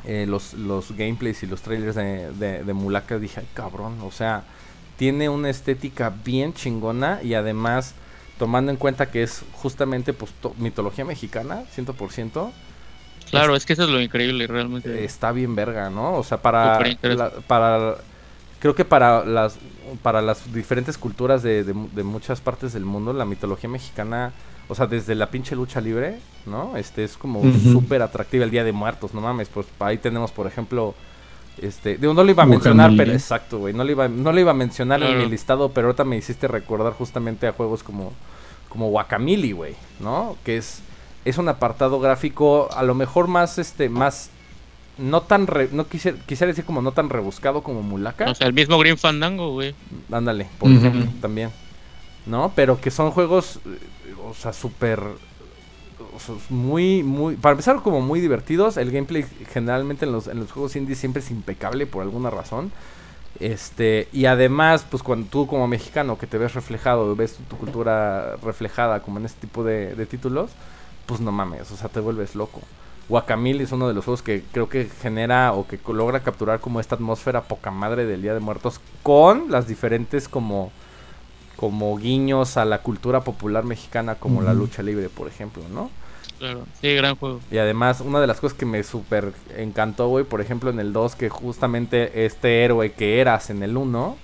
[0.05, 4.11] eh, los, los gameplays y los trailers de, de, de Mulaka dije, ay cabrón, o
[4.11, 4.43] sea,
[4.97, 7.95] tiene una estética bien chingona y además
[8.37, 12.51] tomando en cuenta que es justamente pues, mitología mexicana, 100%.
[13.29, 15.03] Claro, es, que eso es lo increíble, realmente.
[15.03, 16.13] Está bien verga, ¿no?
[16.13, 16.79] O sea, para,
[17.47, 17.97] para
[18.65, 19.59] creo que para las
[20.01, 24.33] para las diferentes culturas de, de, muchas partes del mundo, la mitología mexicana,
[24.67, 26.75] o sea, desde la pinche lucha libre, ¿no?
[26.75, 30.47] Este es como súper atractiva el Día de Muertos, no mames, pues ahí tenemos, por
[30.47, 30.95] ejemplo,
[31.61, 33.71] este, digo, no lo iba a mencionar, pero exacto, güey.
[33.75, 36.47] No lo iba, no lo iba a mencionar en mi listado, pero ahorita me hiciste
[36.47, 38.13] recordar justamente a juegos como,
[38.67, 40.37] como Guacamili, güey, ¿no?
[40.43, 40.81] Que es,
[41.23, 44.31] es un apartado gráfico a lo mejor más, este, más,
[44.97, 48.31] no tan, no quisiera, quisiera decir como no tan rebuscado como Mulaka.
[48.31, 49.75] O sea, el mismo Green Fandango, güey.
[50.11, 51.51] Ándale, por ejemplo, también.
[52.25, 52.51] ¿No?
[52.55, 53.59] Pero que son juegos,
[54.27, 54.99] o sea, súper
[56.49, 57.35] muy, muy.
[57.35, 58.77] Para empezar, como muy divertidos.
[58.77, 62.71] El gameplay generalmente en los, en los juegos indie siempre es impecable por alguna razón.
[63.39, 68.37] Este, y además, pues cuando tú como mexicano que te ves reflejado, ves tu, cultura
[68.37, 70.51] reflejada como en este tipo de, títulos,
[71.05, 72.61] pues no mames, o sea, te vuelves loco.
[73.07, 76.79] Guacamil es uno de los juegos que creo que genera o que logra capturar como
[76.79, 80.71] esta atmósfera poca madre del Día de Muertos con las diferentes como
[81.55, 85.89] como guiños a la cultura popular mexicana como la lucha libre, por ejemplo, ¿no?
[86.39, 87.39] Claro, sí, gran juego.
[87.49, 90.91] Y además, una de las cosas que me súper encantó, güey, por ejemplo, en el
[90.91, 94.17] 2, que justamente este héroe que eras en el 1,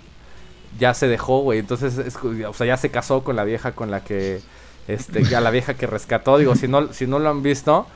[0.77, 1.59] ya se dejó, güey.
[1.59, 4.41] Entonces, o sea, ya se casó con la vieja con la que,
[4.87, 6.37] este, ya la vieja que rescató.
[6.37, 7.87] Digo, si no, si no lo han visto.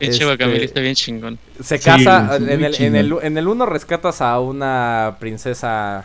[0.00, 1.38] Este, está bien chingón.
[1.62, 6.04] Se casa, en, el, en, el, en el 1 rescatas a una princesa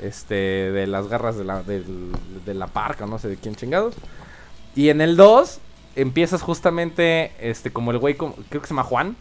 [0.00, 1.82] este de las garras de la, de,
[2.44, 3.94] de la parca, no sé de quién chingados.
[4.74, 5.60] Y en el 2
[5.96, 9.16] empiezas justamente, este, como el güey, creo que se llama Juan.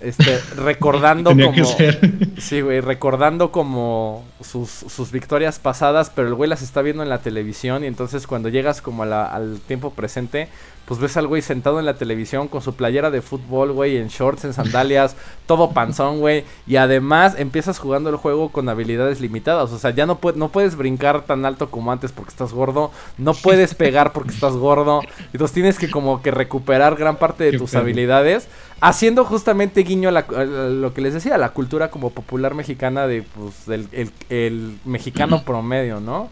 [0.00, 1.52] Este, recordando como.
[2.38, 7.10] Sí, güey, recordando como sus, sus, victorias pasadas, pero el güey las está viendo en
[7.10, 7.84] la televisión.
[7.84, 10.48] Y entonces cuando llegas como al tiempo presente,
[10.90, 14.08] pues ves al güey sentado en la televisión con su playera de fútbol, güey, en
[14.08, 15.14] shorts, en sandalias,
[15.46, 16.42] todo panzón, güey.
[16.66, 19.70] Y además empiezas jugando el juego con habilidades limitadas.
[19.70, 22.90] O sea, ya no, no puedes brincar tan alto como antes porque estás gordo.
[23.18, 25.02] No puedes pegar porque estás gordo.
[25.32, 28.48] Entonces tienes que como que recuperar gran parte de tus habilidades.
[28.80, 33.64] Haciendo justamente guiño a, lo que les decía, la cultura como popular mexicana de, pues,
[33.66, 33.88] del
[34.28, 36.30] el mexicano promedio, ¿no?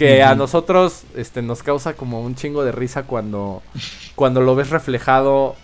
[0.00, 3.62] Que a nosotros este nos causa como un chingo de risa cuando
[4.14, 5.56] cuando lo ves reflejado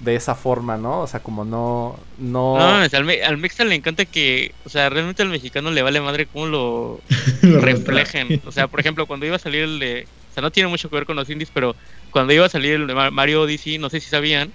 [0.00, 1.02] de esa forma, ¿no?
[1.02, 5.28] O sea, como no no No, al, al le encanta que, o sea, realmente al
[5.28, 7.00] mexicano le vale madre cómo lo,
[7.42, 8.42] reflejen.
[8.44, 10.90] O sea, por ejemplo, cuando iba a salir el de, o sea, no tiene mucho
[10.90, 11.76] que ver con los indies, pero
[12.10, 14.50] cuando iba a salir el de Mario Odyssey, no sé si sabían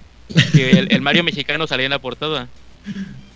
[0.52, 2.50] que el, Mario mexicano salía en la portada.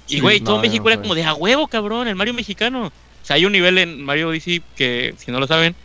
[0.10, 2.92] Y güey, todo México era como de a huevo, cabrón, el Mario mexicano
[3.30, 5.76] hay un nivel en Mario Odyssey que, si no lo saben,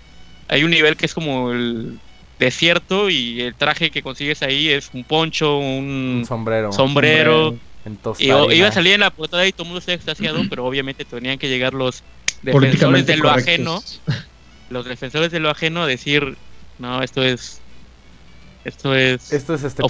[0.48, 1.98] hay un nivel que es como el
[2.38, 6.72] desierto y el traje que consigues ahí es un poncho, un, sombrero.
[6.72, 7.56] sombrero.
[8.18, 11.04] y iba a salir en la portada y todo el mundo está extasiado, pero obviamente
[11.04, 12.02] tenían que llegar los
[12.42, 13.82] defensores de lo ajeno,
[14.70, 16.36] los defensores de lo ajeno a decir,
[16.78, 17.60] no, esto es
[18.64, 19.32] esto es.
[19.32, 19.82] Esto es este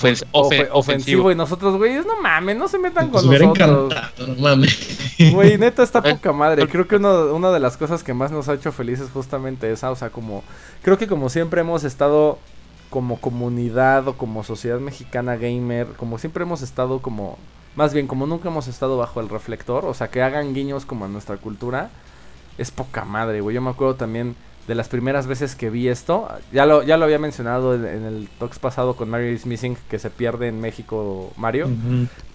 [0.72, 1.30] ofensivo.
[1.30, 3.94] Y nosotros, güey, no mames, no se metan con nosotros.
[4.18, 4.98] no mames.
[5.32, 6.66] Güey, neta está poca madre.
[6.68, 9.70] Creo que uno, una de las cosas que más nos ha hecho felices es justamente
[9.70, 9.90] esa.
[9.90, 10.42] O sea, como.
[10.82, 12.38] Creo que como siempre hemos estado
[12.90, 15.87] como comunidad o como sociedad mexicana gamer.
[15.96, 17.38] Como siempre hemos estado como.
[17.77, 19.85] Más bien, como nunca hemos estado bajo el reflector.
[19.85, 21.90] O sea, que hagan guiños como a nuestra cultura.
[22.58, 23.54] Es poca madre, güey.
[23.54, 24.37] Yo me acuerdo también
[24.67, 26.29] de las primeras veces que vi esto.
[26.52, 29.98] Ya lo, ya lo había mencionado en, el talks pasado con Mario is Missing, que
[29.98, 31.69] se pierde en México Mario.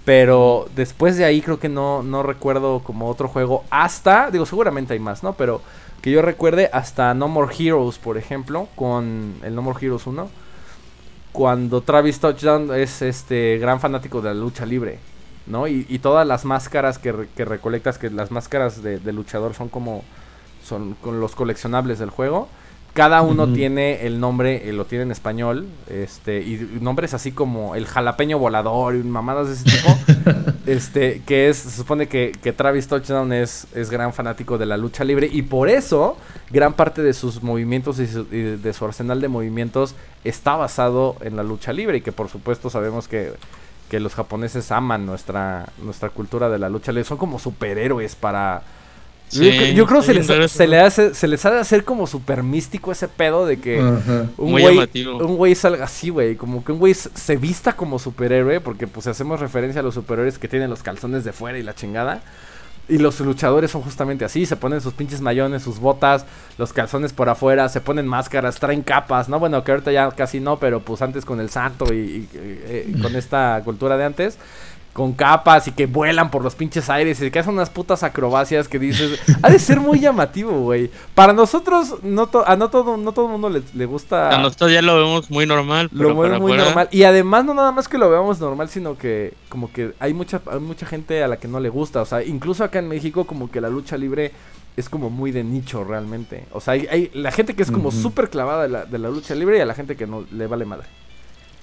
[0.05, 4.93] Pero después de ahí creo que no, no recuerdo como otro juego hasta, digo, seguramente
[4.93, 5.33] hay más, ¿no?
[5.33, 5.61] Pero
[6.01, 10.29] que yo recuerde hasta No More Heroes, por ejemplo, con el No More Heroes 1.
[11.31, 14.99] Cuando Travis Touchdown es este gran fanático de la lucha libre,
[15.45, 15.67] ¿no?
[15.67, 20.03] Y, todas las máscaras que, que, recolectas, que las máscaras de luchador son como
[20.69, 22.47] son con los coleccionables del juego.
[22.93, 27.75] cada uno tiene el nombre, eh, lo tiene en español, este, y nombres así como
[27.75, 29.97] el jalapeño volador y mamadas de ese tipo.
[30.65, 35.03] este, que es, se supone que, Travis Touchdown es, es gran fanático de la lucha
[35.03, 36.17] libre y por eso
[36.49, 41.43] gran parte de sus movimientos y, de su arsenal de movimientos está basado en la
[41.43, 43.33] lucha libre y que por supuesto sabemos que
[43.89, 47.03] que los japoneses aman nuestra, nuestra cultura de la lucha libre.
[47.03, 48.61] Son como superhéroes para,
[49.31, 52.43] yo, creo que se les, se, le hace, se les ha de hacer como súper
[52.43, 56.35] místico ese pedo de que un güey un güey salga así, güey.
[56.35, 60.39] Como que un güey se vista como superhéroe, porque pues hacemos referencia a los superhéroes
[60.39, 62.21] que tienen los calzones de fuera y la chingada.
[62.87, 66.25] Y los luchadores son justamente así, se ponen sus pinches mayones, sus botas,
[66.57, 69.37] los calzones por afuera, se ponen máscaras, traen capas, ¿no?
[69.37, 73.15] Bueno, que ahorita ya casi no, pero pues antes con el santo y, eh, con
[73.15, 74.39] esta cultura de antes
[74.93, 78.67] con capas y que vuelan por los pinches aires y que hacen unas putas acrobacias
[78.67, 80.89] que dices, ha de ser muy llamativo, güey.
[81.15, 84.35] Para nosotros, no a no todo, no todo el mundo le, gusta.
[84.35, 85.89] A nosotros ya lo vemos muy normal.
[85.91, 86.89] lo vemos muy normal.
[86.91, 90.41] Y además, no nada más que lo veamos normal, sino que como que hay mucha,
[90.51, 92.01] hay mucha gente a la que no le gusta.
[92.01, 94.31] O sea, incluso acá en México, como que la lucha libre
[94.75, 96.45] es como muy de nicho realmente.
[96.51, 99.35] O sea, hay, la gente que es como súper clavada de la, de la lucha
[99.35, 100.87] libre y a la gente que no le vale madre.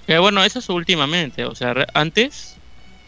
[0.07, 1.45] Bueno, eso es últimamente.
[1.45, 2.56] O sea, antes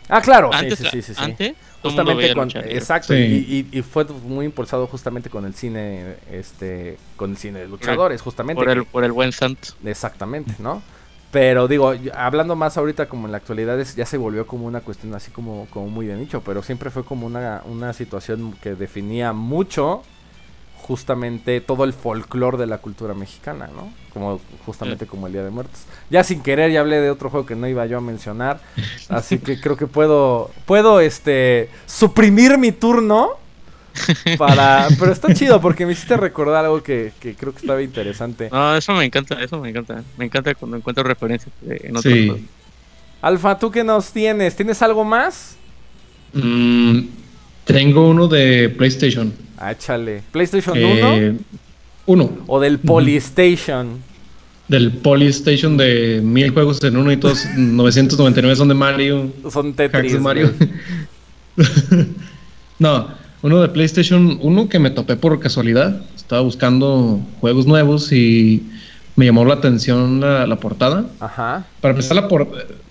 [0.10, 5.30] Ah, claro, sí, sí, sí, sí, Justamente con, exacto, y, y, fue muy impulsado justamente
[5.30, 8.62] con el cine, este, con el cine de luchadores, justamente.
[8.62, 9.70] Por el, por el buen santo.
[9.86, 10.82] Exactamente, ¿no?
[11.32, 15.14] Pero digo, hablando más ahorita como en la actualidad, ya se volvió como una cuestión
[15.14, 19.32] así como, como muy de nicho, pero siempre fue como una, una situación que definía
[19.32, 20.02] mucho
[20.90, 23.94] justamente todo el folclore de la cultura mexicana, ¿no?
[24.12, 25.82] Como justamente como el Día de Muertos.
[26.10, 28.60] Ya sin querer ya hablé de otro juego que no iba yo a mencionar,
[29.08, 33.34] así que creo que puedo puedo este suprimir mi turno
[34.40, 38.50] para pero está chido porque me hiciste recordar algo que, creo que estaba interesante.
[38.52, 40.04] No, eso me encanta, eso me encanta.
[40.18, 42.48] Me encanta cuando encuentro referencias en otros sí.
[43.22, 44.56] Alfa, ¿tú qué nos tienes?
[44.56, 45.56] ¿Tienes algo más?
[46.34, 47.02] Mm,
[47.66, 49.32] tengo uno de PlayStation.
[49.62, 50.24] Ah, échale.
[50.32, 51.38] ¿PlayStation 1?
[52.06, 52.24] 1.
[52.24, 54.00] Eh, ¿O del Polystation?
[54.70, 59.34] Del Polystation de mil juegos en uno y todos 999 son de Mario.
[59.52, 60.14] Son Tetris.
[60.14, 60.54] De Mario.
[62.80, 63.10] no,
[63.42, 66.02] uno de PlayStation 1 que me topé por casualidad.
[66.16, 68.64] Estaba buscando juegos nuevos y
[69.18, 71.06] me llamó la atención la, portada.
[71.20, 71.66] Ajá.
[71.82, 72.30] Para empezar, la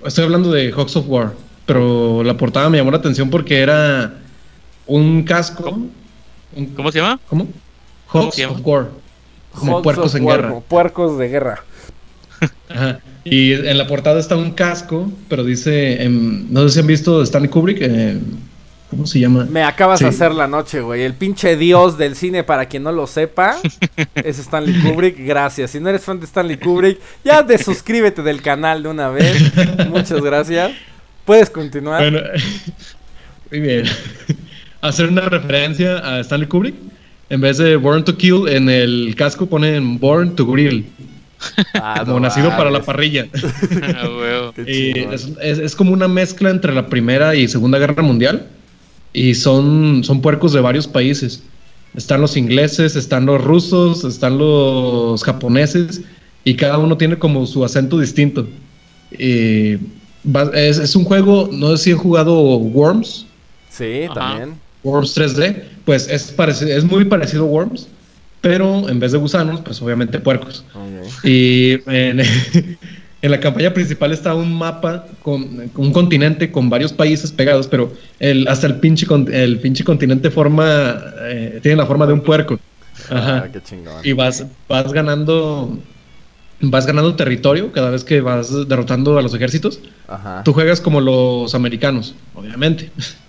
[0.05, 1.33] estoy hablando de Hawks of War,
[1.65, 4.13] pero la portada me llamó la atención porque era
[4.87, 5.79] un casco
[6.77, 7.21] ¿Cómo se llama?
[7.29, 7.49] ¿Cómo?
[8.09, 8.89] Hawks of War.
[9.53, 10.61] Como puercos en guerra.
[10.61, 11.65] puercos de guerra.
[12.69, 13.01] Ajá.
[13.25, 17.51] Y en la portada está un casco, pero dice, no sé si han visto Stanley
[17.51, 18.19] Kubrick, eh,
[18.89, 19.47] ¿cómo se llama?
[19.51, 21.03] Me acabas de hacer la noche, güey.
[21.03, 23.57] El pinche dios del cine, para quien no lo sepa,
[24.15, 25.19] es Stanley Kubrick.
[25.19, 25.73] Gracias.
[25.73, 29.53] Si no eres fan de Stanley Kubrick, ya desuscríbete del canal de una vez.
[29.91, 30.73] Muchas gracias.
[31.25, 32.01] Puedes continuar.
[32.01, 32.21] Bueno,
[33.51, 33.85] muy bien
[34.81, 36.75] hacer una referencia a Stanley Kubrick.
[37.31, 40.87] En vez de Born to Kill, en el casco ponen Born to Grill.
[41.75, 43.27] Ah, como nacido para la parrilla.
[44.01, 45.07] Ah, y
[45.41, 48.47] es, como una mezcla entre la Primera y Segunda Guerra Mundial.
[49.13, 51.43] Y son, son puercos de varios países.
[51.95, 56.03] Están los ingleses, están los rusos, están los japoneses.
[56.45, 58.47] Y cada uno tiene como su acento distinto.
[59.11, 59.79] es,
[60.79, 63.27] es, un juego, no sé si han jugado Worms.
[63.71, 64.55] Sí, también.
[64.83, 67.89] Worms 3D, pues es, es muy parecido a Worms,
[68.41, 70.65] pero en vez de gusanos, pues obviamente puercos.
[71.25, 72.23] Y en,
[73.23, 78.47] la campaña principal está un mapa con, un continente con varios países pegados, pero el,
[78.49, 82.59] hasta el pinche, el pinche continente forma, eh, tiene la forma de un puerco.
[83.11, 83.51] Ah, Ajá.
[84.03, 85.79] Y vas, vas ganando
[86.61, 89.81] vas ganando territorio cada vez que vas derrotando a los ejércitos.
[90.09, 90.43] Ajá.
[90.45, 92.91] Tú juegas como los americanos, obviamente.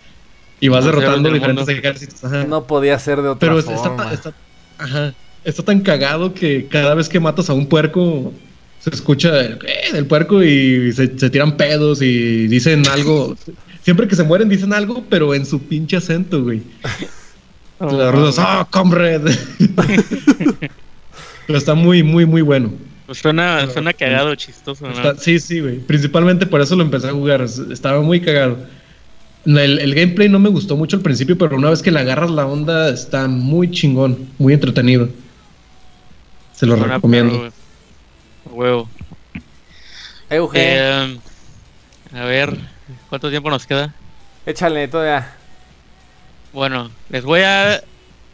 [0.60, 2.24] Y vas derrotando diferentes ejércitos.
[2.48, 4.12] No podía ser de otra Pero forma.
[4.14, 4.34] Está,
[5.44, 8.34] está, tan cagado que cada vez que matas a un puerco
[8.80, 13.36] se escucha el, eh, del puerco y se, tiran pedos y dicen algo.
[13.84, 16.62] Siempre que se mueren dicen algo, pero en su pinche acento, güey.
[17.82, 19.40] Oh, ¡oh, comrade!
[21.48, 22.74] pero está muy, muy, muy bueno.
[23.06, 25.16] Pues suena, suena cagado, chistoso, ¿no?
[25.16, 25.80] sí, sí, güey.
[25.80, 27.42] Principalmente por eso lo empecé a jugar.
[27.72, 28.58] Estaba muy cagado.
[29.46, 32.46] El, gameplay no me gustó mucho al principio, pero una vez que le agarras la
[32.46, 35.10] onda está muy chingón, muy entretenido.
[36.54, 37.52] Se lo recomiendo.
[38.52, 38.90] Huevo.
[40.30, 41.18] Eh,
[42.14, 42.58] a ver,
[43.08, 43.94] ¿cuánto tiempo nos queda?
[44.46, 45.36] Échale todavía.
[46.54, 47.82] Bueno, les voy a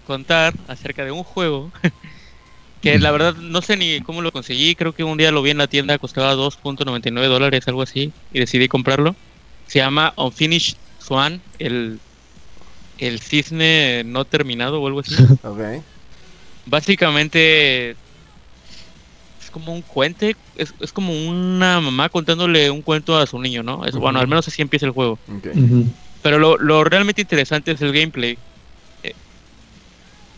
[0.08, 1.72] contar acerca de un juego
[2.86, 4.76] Que la verdad no sé ni cómo lo conseguí.
[4.76, 8.14] Creo que un día lo vi en la tienda, costaba 2.99 dólares, algo así.
[8.32, 9.16] Y decidí comprarlo.
[9.66, 12.00] Se llama Unfinished Swan, el,
[12.98, 15.16] el cisne no terminado o algo así.
[15.44, 15.84] ok.
[16.66, 23.40] Básicamente es como un cuente, es, es, como una mamá contándole un cuento a su
[23.40, 23.86] niño, ¿no?
[23.86, 25.20] Es, Bueno, al menos así empieza el juego.
[26.24, 28.36] Pero lo, lo, realmente interesante es el gameplay.
[29.04, 29.14] Eh,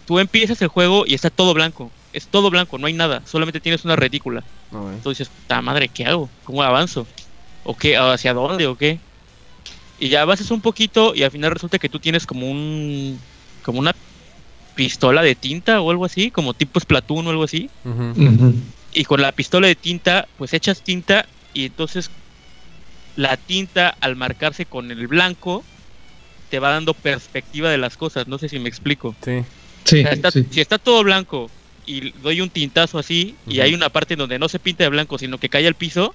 [0.06, 1.90] tú empiezas el juego y está todo blanco.
[2.12, 3.22] Es todo blanco, no hay nada.
[3.26, 4.44] Solamente tienes una retícula.
[4.74, 6.30] Entonces, ¡ta madre, ¿qué hago?
[6.44, 7.08] ¿Cómo avanzo?
[7.64, 7.96] ¿O qué?
[7.96, 8.68] ¿Hacia dónde?
[8.68, 9.00] ¿O qué?
[10.00, 13.20] Y ya avanzas un poquito y al final resulta que tú tienes como un...
[13.64, 13.96] Como una
[14.76, 17.70] pistola de tinta o algo así, como tipo Splatoon o algo así.
[18.94, 22.10] Y con la pistola de tinta, pues echas tinta y entonces
[23.16, 25.64] la tinta al marcarse con el blanco
[26.50, 28.28] te va dando perspectiva de las cosas.
[28.28, 29.16] No sé si me explico.
[29.24, 29.44] Sí.
[29.84, 30.04] Sí,
[30.52, 31.50] Si está todo blanco
[31.86, 35.18] y doy un tintazo así y hay una parte donde no se pinta de blanco,
[35.18, 36.14] sino que cae al piso,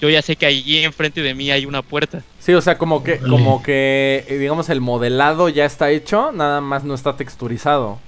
[0.00, 2.22] yo ya sé que allí enfrente de mí hay una puerta.
[2.38, 6.60] Sí, o sea, como que, como que, eh, digamos, el modelado ya está hecho, nada
[6.60, 7.98] más no está texturizado.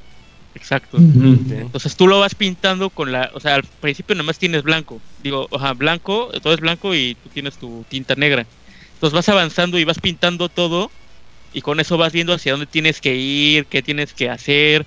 [0.55, 0.99] Exacto.
[0.99, 5.01] Entonces tú lo vas pintando con la, o sea, al principio nada más tienes blanco.
[5.23, 8.47] Digo, oja, blanco, todo es blanco y tú tienes tu tinta negra.
[8.95, 10.91] Entonces vas avanzando y vas pintando todo
[11.53, 14.87] y con eso vas viendo hacia dónde tienes que ir, qué tienes que hacer.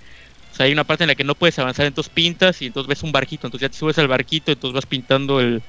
[0.51, 2.87] O sea, hay una parte en la que no puedes avanzar, entonces pintas y entonces
[2.87, 5.63] ves un barquito, entonces ya te subes al barquito, entonces vas pintando el,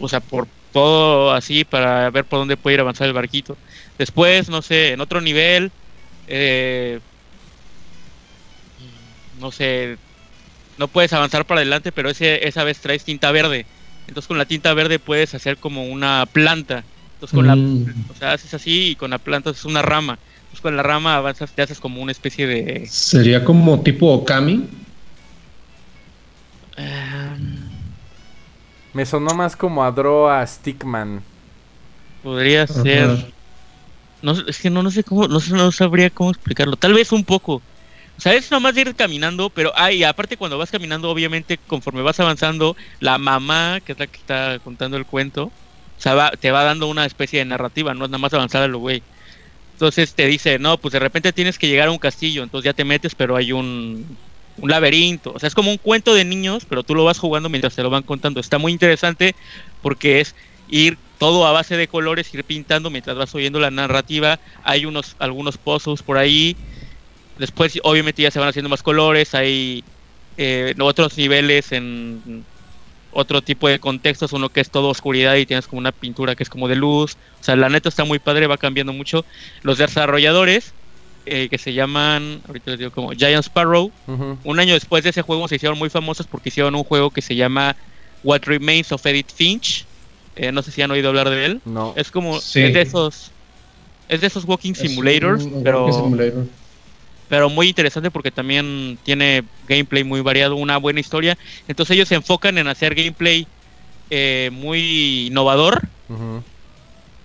[0.00, 3.56] o sea, por todo así para ver por dónde puede ir avanzar el barquito.
[3.96, 5.70] Después, no sé, en otro nivel,
[6.26, 6.98] eh,
[9.40, 9.96] no sé,
[10.76, 13.66] no puedes avanzar para adelante, pero ese, esa vez traes tinta verde.
[14.08, 16.82] Entonces con la tinta verde puedes hacer como una planta.
[17.14, 18.06] Entonces con la, mm.
[18.10, 20.18] o sea, haces así y con la planta es una rama.
[20.38, 22.88] Entonces con la rama avanzas, te haces como una especie de...
[22.88, 24.68] ¿Sería como tipo Okami?
[26.76, 27.63] Um,
[28.94, 31.22] me sonó más como a Droa Stickman.
[32.22, 33.32] Podría ser.
[34.22, 36.76] No, es que no, no sé cómo, no, no sabría cómo explicarlo.
[36.76, 37.60] Tal vez un poco.
[38.16, 42.00] O sea, es nomás de ir caminando, pero ay, aparte cuando vas caminando, obviamente, conforme
[42.00, 46.52] vas avanzando, la mamá, que es la que está contando el cuento, o sea, te
[46.52, 49.02] va dando una especie de narrativa, no es nada más avanzar a lo güey.
[49.72, 52.72] Entonces te dice, no, pues de repente tienes que llegar a un castillo, entonces ya
[52.72, 54.16] te metes, pero hay un,
[54.58, 55.32] un laberinto.
[55.34, 57.82] O sea, es como un cuento de niños, pero tú lo vas jugando mientras te
[57.82, 58.40] lo van contando.
[58.40, 59.34] Está muy interesante
[59.82, 60.34] porque es
[60.68, 64.38] ir todo a base de colores, ir pintando mientras vas oyendo la narrativa.
[64.62, 66.56] Hay unos algunos pozos por ahí.
[67.38, 69.34] Después, obviamente, ya se van haciendo más colores.
[69.34, 69.84] Hay
[70.36, 72.44] eh, otros niveles en
[73.14, 76.42] otro tipo de contextos, uno que es todo oscuridad y tienes como una pintura que
[76.42, 77.16] es como de luz.
[77.40, 79.24] O sea, la neta está muy padre, va cambiando mucho.
[79.62, 80.74] Los desarrolladores
[81.26, 83.90] eh, que se llaman, ahorita les digo como Giant Sparrow.
[84.44, 87.22] Un año después de ese juego se hicieron muy famosos porque hicieron un juego que
[87.22, 87.76] se llama
[88.22, 89.86] What Remains of Edith Finch.
[90.36, 91.60] Eh, no sé si han oído hablar de él.
[91.64, 91.94] No.
[91.96, 93.30] Es como, es de esos,
[94.08, 95.88] es de esos walking simulators, pero,
[97.28, 101.38] pero muy interesante porque también tiene gameplay muy variado, una buena historia.
[101.68, 103.46] Entonces ellos se enfocan en hacer gameplay
[104.10, 105.88] eh, muy innovador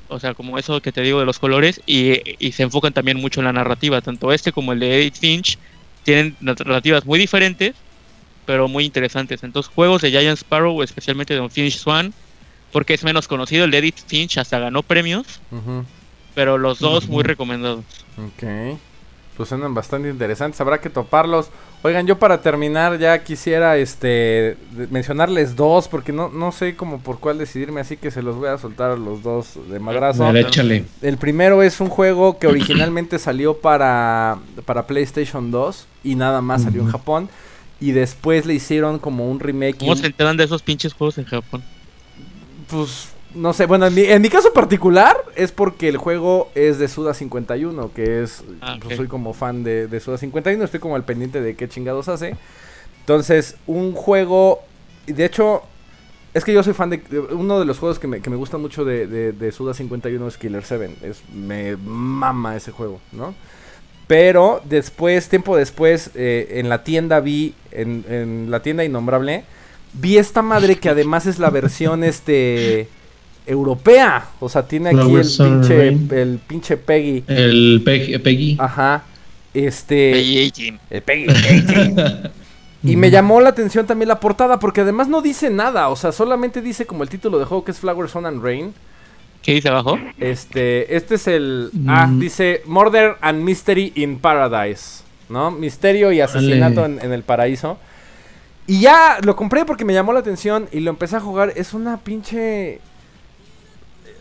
[0.10, 3.40] o sea, como eso que te digo de los colores, y, se enfocan también mucho
[3.40, 5.58] en la narrativa, tanto este como el de Edith Finch,
[6.04, 7.76] tienen narrativas muy diferentes,
[8.46, 9.44] pero muy interesantes.
[9.44, 12.14] Entonces, juegos de Giant Sparrow, especialmente de Unfinished Swan,
[12.72, 15.40] porque es menos conocido, el de Edith Finch hasta ganó premios,
[16.36, 17.86] pero los dos muy recomendados.
[18.18, 18.78] Ok
[19.40, 21.50] pues suenan bastante interesantes, habrá que toparlos.
[21.82, 24.58] Oigan, yo para terminar ya quisiera este
[24.92, 28.50] mencionarles dos, porque no, no sé como por cuál decidirme, así que se los voy
[28.50, 30.30] a soltar a los dos de madrazo.
[30.36, 30.84] échale.
[31.02, 36.64] El primero es un juego que originalmente salió para, para PlayStation 2 y nada más
[36.64, 37.30] salió en Japón.
[37.80, 39.78] Y después le hicieron como un remake.
[39.78, 41.64] ¿Cómo se enteran de esos pinches juegos en Japón?
[42.68, 47.14] Pues no sé, bueno, en mi, caso particular es porque el juego es de Suda
[47.14, 51.04] 51, que es, ah, pues, soy como fan de, de, Suda 51, estoy como al
[51.04, 52.36] pendiente de qué chingados hace.
[53.02, 54.62] Entonces, un juego,
[55.06, 55.62] de hecho,
[56.34, 57.02] es que yo soy fan de,
[57.32, 60.38] uno de los juegos que me, que me gusta mucho de, de, Suda 51 es
[60.38, 63.36] Killer 7, es, me mama ese juego, ¿no?
[64.08, 69.44] Pero después, tiempo después, eh, en la tienda vi, en, en la tienda innombrable,
[69.94, 72.88] vi esta madre que además es la versión, este
[73.50, 74.28] europea.
[74.40, 75.88] O sea, tiene aquí el pinche,
[76.22, 77.24] el pinche Peggy.
[77.28, 78.58] El Peggy.
[78.60, 79.04] Ajá.
[79.54, 80.12] Este.
[80.12, 81.28] Peggy El Peggy
[82.84, 85.90] Y me llamó la atención también la portada, porque además no dice nada.
[85.90, 88.74] O sea, solamente dice como el título de juego que es Flower, Sun and Rain.
[89.42, 89.98] ¿Qué dice abajo?
[90.20, 91.72] Este, este es el.
[91.88, 92.20] Ah, mm.
[92.20, 95.04] dice Murder and Mystery in Paradise.
[95.30, 95.52] ¿No?
[95.52, 97.78] Misterio y asesinato en, el paraíso.
[98.66, 101.54] Y ya lo compré porque me llamó la atención y lo empecé a jugar.
[101.56, 102.82] Es una pinche...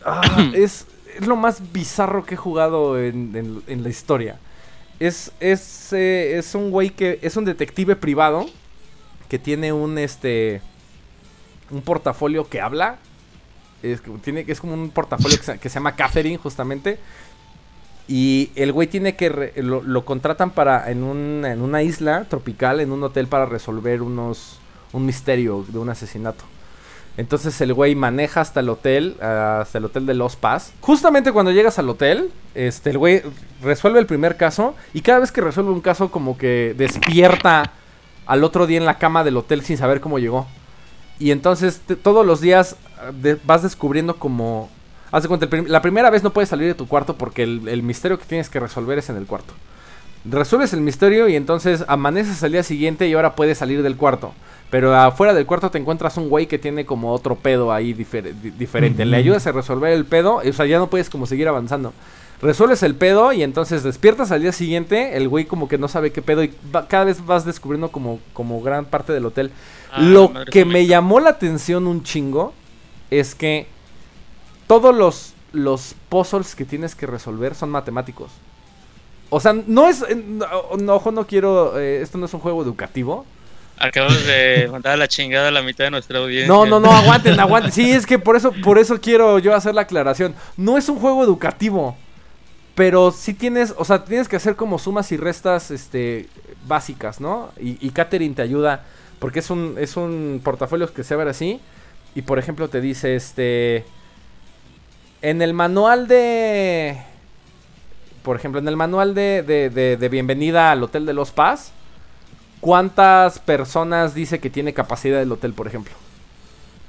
[0.08, 0.86] Ah, es,
[1.18, 4.38] es, lo más bizarro que he jugado en, la historia.
[4.98, 8.46] Es, es, eh, es un güey que es un detective privado
[9.28, 10.60] que tiene un, este,
[11.70, 12.98] un portafolio que habla.
[13.82, 16.98] Es, tiene, es como un portafolio que se, que se llama Catherine, justamente.
[18.08, 19.52] Y el güey tiene que.
[19.56, 20.90] lo, contratan para.
[20.90, 24.58] En, un, en una isla tropical, en un hotel, para resolver unos.
[24.90, 26.44] Un misterio de un asesinato.
[27.18, 30.72] Entonces el güey maneja hasta el hotel, hasta el hotel de Los Paz.
[30.80, 33.22] Justamente cuando llegas al hotel, este, el güey
[33.60, 34.74] resuelve el primer caso.
[34.94, 37.72] Y cada vez que resuelve un caso, como que despierta
[38.24, 40.46] al otro día en la cama del hotel sin saber cómo llegó.
[41.18, 42.76] Y entonces todos los días
[43.44, 44.70] vas descubriendo como
[45.10, 48.18] Haz de cuenta, la primera vez no puedes salir de tu cuarto porque el, misterio
[48.18, 49.54] que tienes que resolver es en el cuarto.
[50.24, 54.34] Resuelves el misterio y entonces amaneces al día siguiente y ahora puedes salir del cuarto.
[54.70, 59.04] Pero afuera del cuarto te encuentras un güey que tiene como otro pedo ahí diferente.
[59.04, 61.94] Le ayudas a resolver el pedo, o sea, ya no puedes como seguir avanzando.
[62.40, 66.12] Resuelves el pedo y entonces despiertas al día siguiente, el güey como que no sabe
[66.12, 66.54] qué pedo y
[66.88, 69.50] cada vez vas descubriendo como, como gran parte del hotel.
[69.90, 72.52] Ah, Lo que me llamó la atención un chingo
[73.10, 73.66] es que
[74.68, 78.30] todos los, los puzzles que tienes que resolver son matemáticos.
[79.30, 80.04] O sea, no es.
[80.78, 81.78] No, ojo, no quiero.
[81.78, 83.26] Eh, esto no es un juego educativo.
[83.80, 86.48] Acabamos de mandar a la chingada a la mitad de nuestra audiencia.
[86.48, 87.72] No, no, no, aguanten, aguanten.
[87.72, 90.34] Sí, es que por eso, por eso quiero yo hacer la aclaración.
[90.56, 91.96] No es un juego educativo.
[92.74, 96.28] Pero sí tienes, o sea, tienes que hacer como sumas y restas este,
[96.66, 97.50] básicas, ¿no?
[97.60, 98.84] Y, y Catherine te ayuda.
[99.18, 101.60] Porque es un, es un portafolio que se ve así.
[102.14, 103.84] Y por ejemplo te dice, este.
[105.22, 106.96] En el manual de...
[108.22, 111.72] Por ejemplo, en el manual de, de, bienvenida al Hotel de los Paz,
[112.60, 115.94] ¿cuántas personas dice que tiene capacidad el hotel, por ejemplo?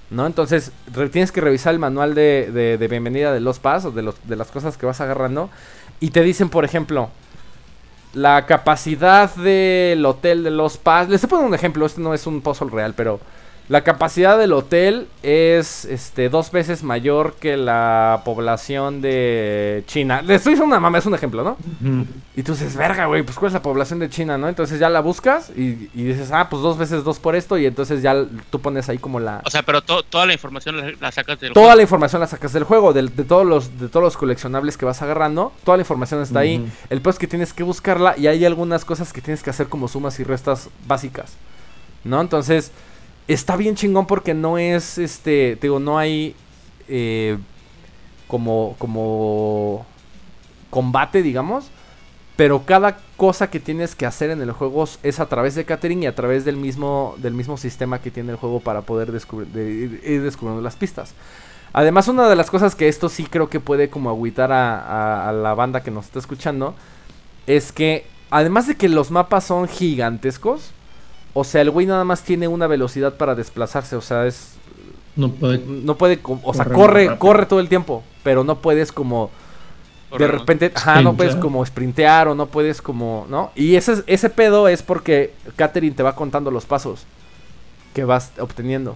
[0.09, 0.25] ¿No?
[0.25, 0.71] Entonces,
[1.11, 4.35] tienes que revisar el manual de, de, bienvenida de los Paz o de, los, de
[4.35, 5.49] las cosas que vas agarrando.
[5.99, 7.09] Y te dicen, por ejemplo,
[8.13, 11.07] la capacidad del hotel de los Paz.
[11.09, 13.19] Les estoy poniendo un ejemplo, este no es un puzzle real, pero
[13.69, 20.23] la capacidad del hotel es este dos veces mayor que la población de China.
[20.23, 21.55] Le estoy diciendo una mamá, es un ejemplo, ¿no?
[22.35, 24.49] Y tú dices, verga, güey, pues cuál es la población de China, ¿no?
[24.49, 28.01] Entonces ya la buscas y, dices, ah, pues dos veces dos por esto, y entonces
[28.01, 29.43] ya tú pones ahí como la.
[29.45, 32.63] O sea, pero toda la información la, sacas del Toda la información la sacas del
[32.63, 36.39] juego, de, todos los, de todos los coleccionables que vas agarrando, toda la información está
[36.39, 36.67] ahí.
[36.89, 39.67] El pues es que tienes que buscarla y hay algunas cosas que tienes que hacer
[39.67, 41.37] como sumas y restas básicas.
[42.03, 42.19] ¿No?
[42.19, 42.71] Entonces
[43.33, 46.35] está bien chingón porque no es, este, digo, no hay
[46.87, 47.37] eh,
[48.27, 49.85] como, como
[50.69, 51.69] combate, digamos.
[52.35, 56.03] Pero cada cosa que tienes que hacer en el juego es a través de catering
[56.03, 60.01] y a través del mismo, del mismo sistema que tiene el juego para poder descubrir,
[60.05, 61.13] ir descubriendo las pistas.
[61.73, 65.53] Además, una de las cosas que esto sí creo que puede como agüitar a la
[65.53, 66.75] banda que nos está escuchando
[67.45, 70.71] es que además de que los mapas son gigantescos,
[71.33, 74.55] o sea, el güey nada más tiene una velocidad para desplazarse, o sea, es...
[75.15, 75.59] No puede...
[75.59, 79.29] No puede, o sea, corre, corre todo el tiempo, pero no puedes como...
[80.17, 83.51] De repente, ajá, no puedes como sprintear o no puedes como, ¿no?
[83.53, 87.05] Y ese, ese pedo es porque Catherine te va contando los pasos
[87.93, 88.95] que vas obteniendo.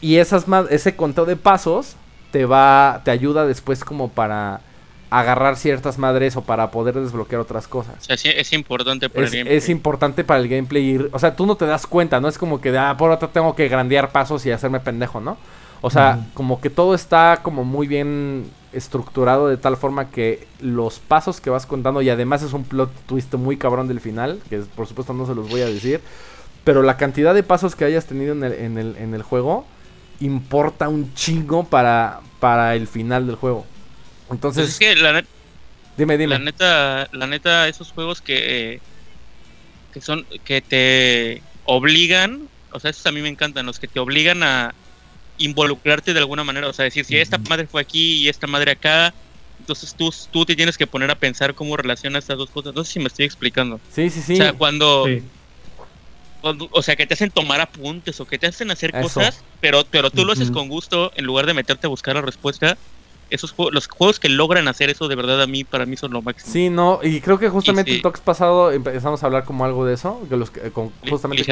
[0.00, 1.94] Y esas ese conteo de pasos
[2.32, 4.60] te va, te ayuda después como para
[5.20, 7.94] agarrar ciertas madres o para poder desbloquear otras cosas.
[8.08, 9.56] O sea, es importante para el gameplay.
[9.56, 12.60] Es importante para el gameplay o sea, tú no te das cuenta, no es como
[12.60, 15.36] que, ah, por otra tengo que grandear pasos y hacerme pendejo, ¿no?
[15.82, 20.98] O sea, como que todo está como muy bien estructurado de tal forma que los
[20.98, 24.60] pasos que vas contando, y además es un plot twist muy cabrón del final, que
[24.74, 26.00] por supuesto no se los voy a decir,
[26.64, 29.66] pero la cantidad de pasos que hayas tenido en el, en el, en el juego
[30.20, 33.66] importa un chingo para, para el final del juego.
[34.30, 34.64] Entonces.
[34.64, 35.28] Pues es que la neta.
[35.96, 36.38] Dime, dime.
[36.38, 38.80] La neta, la neta, esos juegos que.
[39.92, 40.26] que son.
[40.44, 42.48] que te obligan.
[42.72, 44.74] O sea, esos a mí me encantan, los que te obligan a
[45.38, 46.68] involucrarte de alguna manera.
[46.68, 49.14] O sea, decir, si esta madre fue aquí y esta madre acá.
[49.60, 52.74] Entonces tú, tú te tienes que poner a pensar cómo relacionas estas dos cosas.
[52.74, 53.80] No sé si me estoy explicando.
[53.92, 54.34] Sí, sí, sí.
[54.34, 55.06] O sea, cuando.
[56.42, 60.10] o sea, que te hacen tomar apuntes o que te hacen hacer cosas, pero, pero
[60.10, 62.76] tú lo haces con gusto en lugar de meterte a buscar la respuesta
[63.30, 66.12] esos juegos, los juegos que logran hacer eso de verdad a mí, para mí son
[66.12, 66.52] lo máximo.
[66.52, 69.94] Sí, no, y creo que justamente el Tox pasado empezamos a hablar como algo de
[69.94, 71.44] eso, que los, con, justamente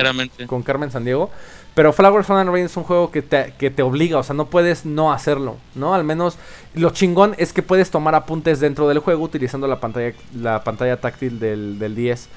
[0.47, 1.31] con, Carmen San Diego.
[1.75, 4.35] Pero Flower Sun and Rain es un juego que te, que te obliga, o sea,
[4.35, 5.95] no puedes no hacerlo, ¿no?
[5.95, 6.37] Al menos
[6.75, 11.01] lo chingón es que puedes tomar apuntes dentro del juego utilizando la pantalla, la pantalla
[11.01, 12.29] táctil del, del 10.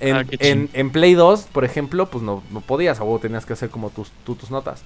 [0.00, 0.24] En, ah,
[0.72, 4.10] en, Play 2, por ejemplo, pues no, no podías, o tenías que hacer como tus,
[4.24, 4.82] tus notas.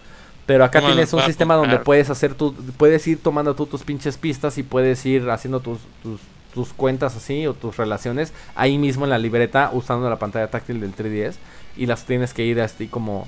[0.47, 4.19] Pero acá tienes un sistema donde puedes hacer tu, puedes ir tomando tú tus pinches
[4.19, 6.21] pistas y puedes ir haciendo tus, tus,
[6.53, 10.81] tus, cuentas así o tus relaciones ahí mismo en la libreta usando la pantalla táctil
[10.81, 11.37] del 3DS
[11.77, 13.27] y las tienes que ir así como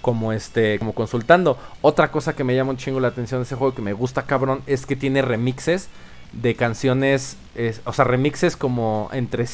[0.00, 1.58] como este como consultando.
[1.80, 4.22] Otra cosa que me llama un chingo la atención de ese juego que me gusta
[4.22, 5.88] cabrón es que tiene remixes
[6.32, 7.36] de canciones,
[7.84, 9.46] o sea, remixes como entre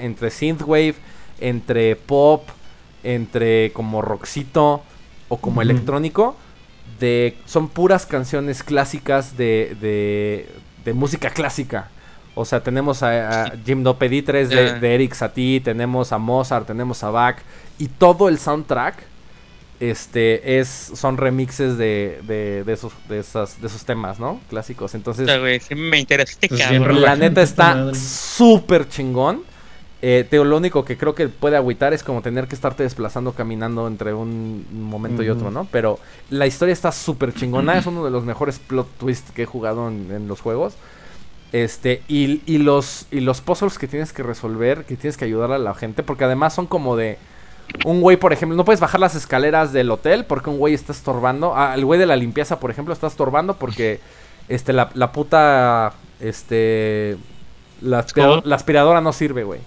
[0.00, 0.94] entre synthwave,
[1.40, 2.48] entre pop,
[3.02, 4.82] entre como rockcito
[5.28, 6.36] o como electrónico
[6.98, 10.48] de son puras canciones clásicas de, de,
[10.84, 11.88] de música clásica.
[12.34, 17.10] O sea, tenemos a, Jim Gymnopéditres de, de, Eric Satie, tenemos a Mozart, tenemos a
[17.10, 17.38] Bach
[17.78, 18.96] y todo el soundtrack
[19.80, 24.40] este es son remixes de, de, de, esos, de, esas, de esos temas, ¿no?
[24.48, 24.94] Clásicos.
[24.94, 25.28] Entonces,
[25.76, 26.48] me interesa este
[26.94, 29.42] La neta está súper chingón.
[30.02, 33.86] Eh, lo único que creo que puede agüitar es como tener que estarte desplazando caminando
[33.86, 35.66] entre un momento y otro, ¿no?
[35.70, 39.46] Pero la historia está súper chingona, es uno de los mejores plot twists que he
[39.46, 40.74] jugado en, los juegos.
[41.52, 45.52] Este, y, y, los, y los puzzles que tienes que resolver, que tienes que ayudar
[45.52, 47.18] a la gente, porque además son como de...
[47.84, 50.92] Un güey, por ejemplo, no puedes bajar las escaleras del hotel porque un güey está
[50.92, 51.54] estorbando.
[51.56, 53.98] Ah, el güey de la limpieza, por ejemplo, está estorbando porque
[54.48, 55.94] este, la, la puta.
[56.20, 57.16] Este.
[57.80, 58.06] La,
[58.44, 59.60] la aspiradora no sirve, güey.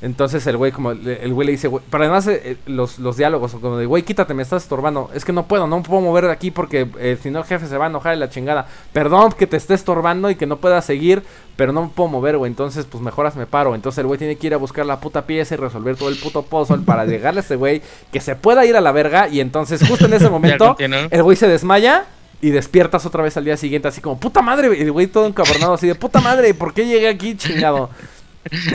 [0.00, 3.16] Entonces el güey como el güey le dice, güey, pero además eh, eh, los, los
[3.16, 5.10] diálogos como de, güey, quítate, me estás estorbando.
[5.12, 7.66] Es que no puedo, no puedo mover de aquí porque eh, si no el jefe
[7.66, 8.66] se va a enojar de la chingada.
[8.92, 11.24] Perdón que te esté estorbando y que no pueda seguir,
[11.56, 12.48] pero no me puedo mover, güey.
[12.48, 13.74] Entonces, pues mejoras me paro.
[13.74, 16.16] Entonces el güey tiene que ir a buscar la puta pieza y resolver todo el
[16.16, 17.82] puto puzzle para llegarle a ese güey
[18.12, 19.28] que se pueda ir a la verga.
[19.28, 22.06] Y entonces, justo en ese momento, el güey se desmaya
[22.40, 25.26] y despiertas otra vez al día siguiente así como, puta madre, y el güey todo
[25.26, 27.90] encabronado así de, puta madre, ¿por qué llegué aquí chingado?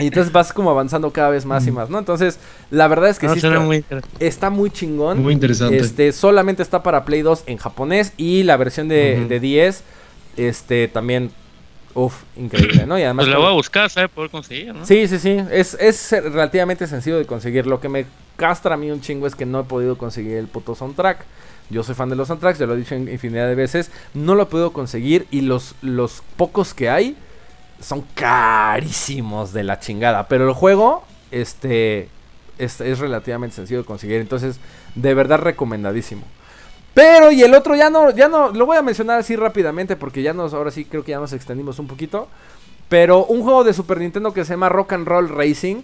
[0.00, 1.98] Y entonces vas como avanzando cada vez más y más, ¿no?
[1.98, 2.38] Entonces,
[2.70, 3.40] la verdad es que sí
[4.18, 5.22] está muy, chingón.
[5.22, 5.76] Muy interesante.
[5.76, 9.82] Este, solamente está para Play 2 en japonés y la versión de, 10,
[10.36, 11.30] este, también,
[11.94, 12.98] uff, increíble, ¿no?
[12.98, 13.26] Y además...
[13.26, 14.10] Pues la voy a buscar, ¿sabes?
[14.10, 14.84] Poder conseguir, ¿no?
[14.84, 15.36] Sí, sí, sí.
[15.50, 17.66] Es, es relativamente sencillo de conseguir.
[17.66, 18.06] Lo que me
[18.36, 21.24] castra a mí un chingo es que no he podido conseguir el puto soundtrack.
[21.70, 23.90] Yo soy fan de los soundtracks, ya lo he dicho infinidad de veces.
[24.12, 27.16] No lo he podido conseguir y los, los pocos que hay
[27.84, 30.26] son carísimos de la chingada.
[30.26, 32.08] Pero el juego, este,
[32.58, 34.20] es, relativamente sencillo de conseguir.
[34.20, 34.58] Entonces,
[34.94, 36.22] de verdad recomendadísimo.
[36.94, 40.22] Pero, y el otro ya no, ya no, lo voy a mencionar así rápidamente porque
[40.22, 42.28] ya nos, ahora sí creo que ya nos extendimos un poquito.
[42.88, 45.82] Pero un juego de Super Nintendo que se llama Rock and Roll Racing.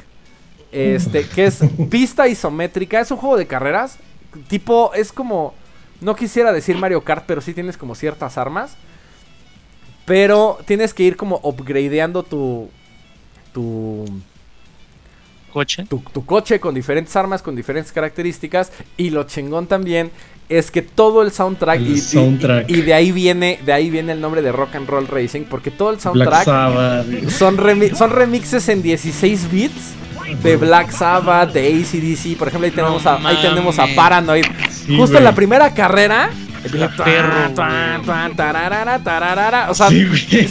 [0.72, 3.00] Este, que es pista isométrica.
[3.00, 3.98] Es un juego de carreras.
[4.48, 5.54] Tipo, es como.
[6.00, 8.76] No quisiera decir Mario Kart, pero sí tienes como ciertas armas.
[10.10, 12.68] Pero tienes que ir como upgradeando tu.
[13.54, 14.04] Tu.
[15.52, 15.84] Coche.
[15.88, 18.72] Tu, coche con diferentes armas, con diferentes características.
[18.96, 20.10] Y lo chingón también
[20.48, 24.50] es que todo el soundtrack, y, de ahí viene de ahí viene el nombre de
[24.50, 26.44] Rock and Roll Racing porque todo el soundtrack
[27.28, 27.56] son,
[27.94, 29.92] son remixes en 16 bits
[30.42, 34.44] de Black Sabbath, de ACDC, por ejemplo ahí tenemos a ahí tenemos a Paranoid.
[34.88, 36.30] Justo en la primera carrera
[39.70, 39.88] o sea,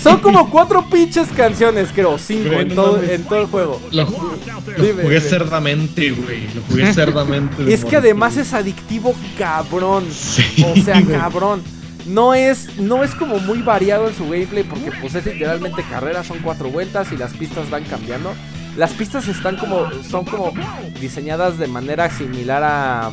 [0.02, 3.82] son como cuatro pinches canciones, creo, cinco en, todo, en todo el juego.
[3.92, 6.48] Lo, jugué cerdamente, güey.
[6.54, 7.74] Lo jugué cerdamente.
[7.74, 10.06] es que además es adictivo cabrón.
[10.08, 11.62] o sea, cabrón.
[12.06, 16.24] No es, no es como muy variado en su gameplay porque pues es literalmente carrera,
[16.24, 18.34] son cuatro vueltas y las pistas van cambiando.
[18.78, 20.52] Las pistas están como, son como
[21.00, 23.12] diseñadas de manera similar a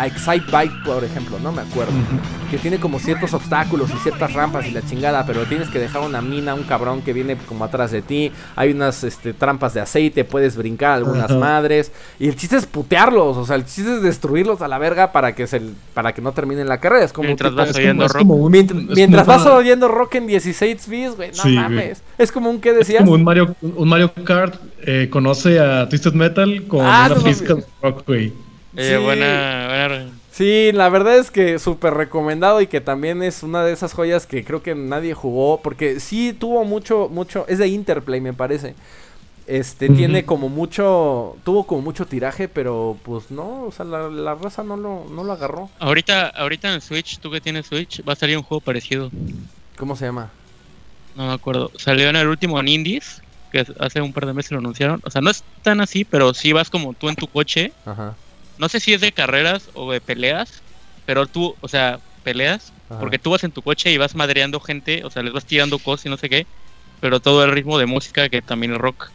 [0.00, 1.92] a Excite Bike, por ejemplo, no me acuerdo.
[2.50, 6.00] Que tiene como ciertos obstáculos y ciertas rampas y la chingada, pero tienes que dejar
[6.00, 8.32] una mina, un cabrón que viene como atrás de ti.
[8.56, 11.92] Hay unas este, trampas de aceite, puedes brincar algunas madres.
[12.18, 15.34] Y el chiste es putearlos, o sea, el chiste es destruirlos a la verga para
[15.34, 15.60] que se
[15.92, 17.04] para que no terminen la carrera.
[17.04, 18.50] Es como mientras vas oyendo rock.
[18.50, 22.02] mientras, vas oyendo rock en 16 bits, güey, no mames.
[22.16, 23.00] Es como un que decías.
[23.00, 27.22] Es como un Mario, un Mario Kart eh, conoce a Twisted Metal con ah, una
[27.22, 28.32] pizca de rock, güey.
[28.76, 29.02] Eh, sí.
[29.02, 29.88] buena,
[30.32, 34.26] Sí, la verdad es que súper recomendado y que también es una de esas joyas
[34.26, 38.74] que creo que nadie jugó porque sí tuvo mucho, mucho, es de Interplay me parece.
[39.46, 44.62] Este, tiene como mucho, tuvo como mucho tiraje, pero pues no, o sea, la, raza
[44.62, 45.68] no lo, no lo agarró.
[45.80, 49.10] Ahorita, ahorita en Switch, tú que tienes Switch, va a salir un juego parecido.
[49.76, 50.30] ¿Cómo se llama?
[51.16, 51.72] No me acuerdo.
[51.76, 55.02] Salió en el último en Indies, que hace un par de meses lo anunciaron.
[55.04, 57.72] O sea, no es tan así, pero sí vas como tú en tu coche.
[57.84, 58.14] Ajá
[58.60, 60.62] no sé si es de carreras o de peleas,
[61.06, 65.02] pero tú, o sea, peleas, porque tú vas en tu coche y vas madreando gente,
[65.04, 66.46] o sea, les vas tirando cosas y no sé qué,
[67.00, 69.10] pero todo el ritmo de música que también es rock.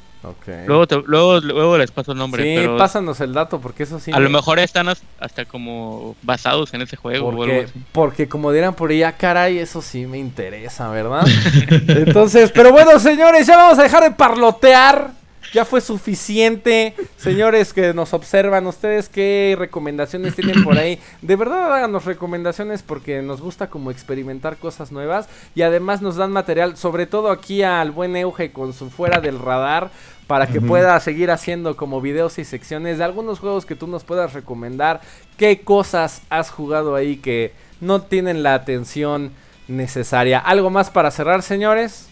[0.65, 2.63] Luego, luego, luego les paso el nombre.
[2.63, 4.11] Sí, pásanos el dato porque eso sí.
[4.11, 7.31] A lo mejor están hasta como basados en ese juego.
[7.31, 11.27] Porque, porque como dirán por ahí, ah, caray, eso sí me interesa, ¿verdad?
[11.69, 15.11] Entonces, pero bueno, señores, ya vamos a dejar de parlotear
[15.55, 16.93] ya fue suficiente.
[17.15, 20.99] Señores que nos observan, ¿ustedes qué recomendaciones tienen por ahí?
[21.21, 26.33] De verdad háganos recomendaciones porque nos gusta como experimentar cosas nuevas y además nos dan
[26.33, 29.91] material, sobre todo aquí al buen Euge con su fuera del radar
[30.27, 34.03] para que pueda seguir haciendo como videos y secciones de algunos juegos que tú nos
[34.03, 34.99] puedas recomendar.
[35.37, 39.31] ¿Qué cosas has jugado ahí que no tienen la atención
[39.69, 40.37] necesaria?
[40.39, 42.09] ¿Algo más para cerrar, señores?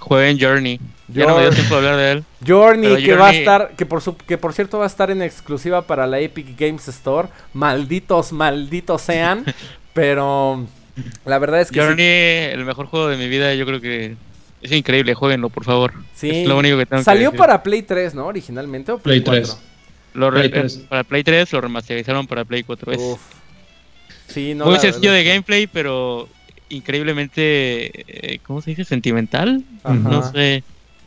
[0.00, 0.80] Jueguen Journey.
[1.08, 2.24] Ya no me dio tiempo de hablar de él.
[2.46, 5.22] Journey, que va a estar, que por, su, que por cierto va a estar en
[5.22, 7.28] exclusiva para la Epic Games Store.
[7.52, 9.44] Malditos, malditos sean.
[9.92, 10.66] pero
[11.24, 11.80] la verdad es que.
[11.80, 14.16] Journey, el mejor juego de mi vida, yo creo que
[14.62, 15.14] es increíble.
[15.14, 15.92] Jueguenlo, por favor.
[16.14, 16.42] Sí.
[16.42, 18.26] Es lo único que tengo Salió para Play 3, ¿no?
[18.26, 18.92] Originalmente.
[18.92, 19.58] ¿o Play, 3.
[20.14, 20.30] Lo
[20.88, 22.92] Para Play 3 lo remasterizaron para Play 4.
[22.96, 23.20] Uf.
[24.28, 26.28] Sí, no, Muy sencillo de gameplay, pero
[26.70, 28.84] increíblemente, eh, ¿cómo se dice?
[28.84, 29.62] Sentimental.
[29.84, 30.64] No sé.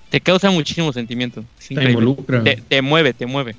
[0.09, 1.43] Te causa muchísimo sentimiento.
[1.68, 2.43] te involucra.
[2.43, 3.55] Te, mueve, te mueve.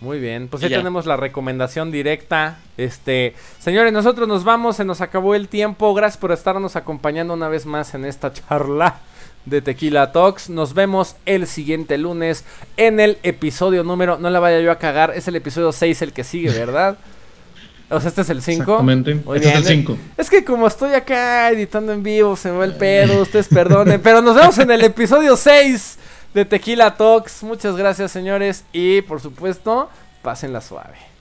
[0.00, 2.58] Muy bien, pues ya tenemos la recomendación directa.
[2.76, 5.94] Este, señores, nosotros nos vamos, se nos acabó el tiempo.
[5.94, 9.00] Gracias por estarnos acompañando una vez más en esta charla
[9.46, 10.50] de Tequila Talks.
[10.50, 12.44] Nos vemos el siguiente lunes
[12.76, 16.12] en el episodio número, no la vaya yo a cagar, es el episodio 6 el
[16.12, 16.98] que sigue, ¿verdad?
[17.88, 18.62] O sea, este es el 5.
[18.62, 19.12] Exactamente.
[19.34, 19.98] este es el 5.
[20.16, 24.00] Es que como estoy acá editando en vivo, se me va el pedo, ustedes perdonen.
[24.02, 25.98] pero nos vemos en el episodio 6
[26.34, 27.42] de Tequila Talks.
[27.44, 28.64] Muchas gracias, señores.
[28.72, 29.88] Y por supuesto,
[30.22, 31.15] pásenla suave.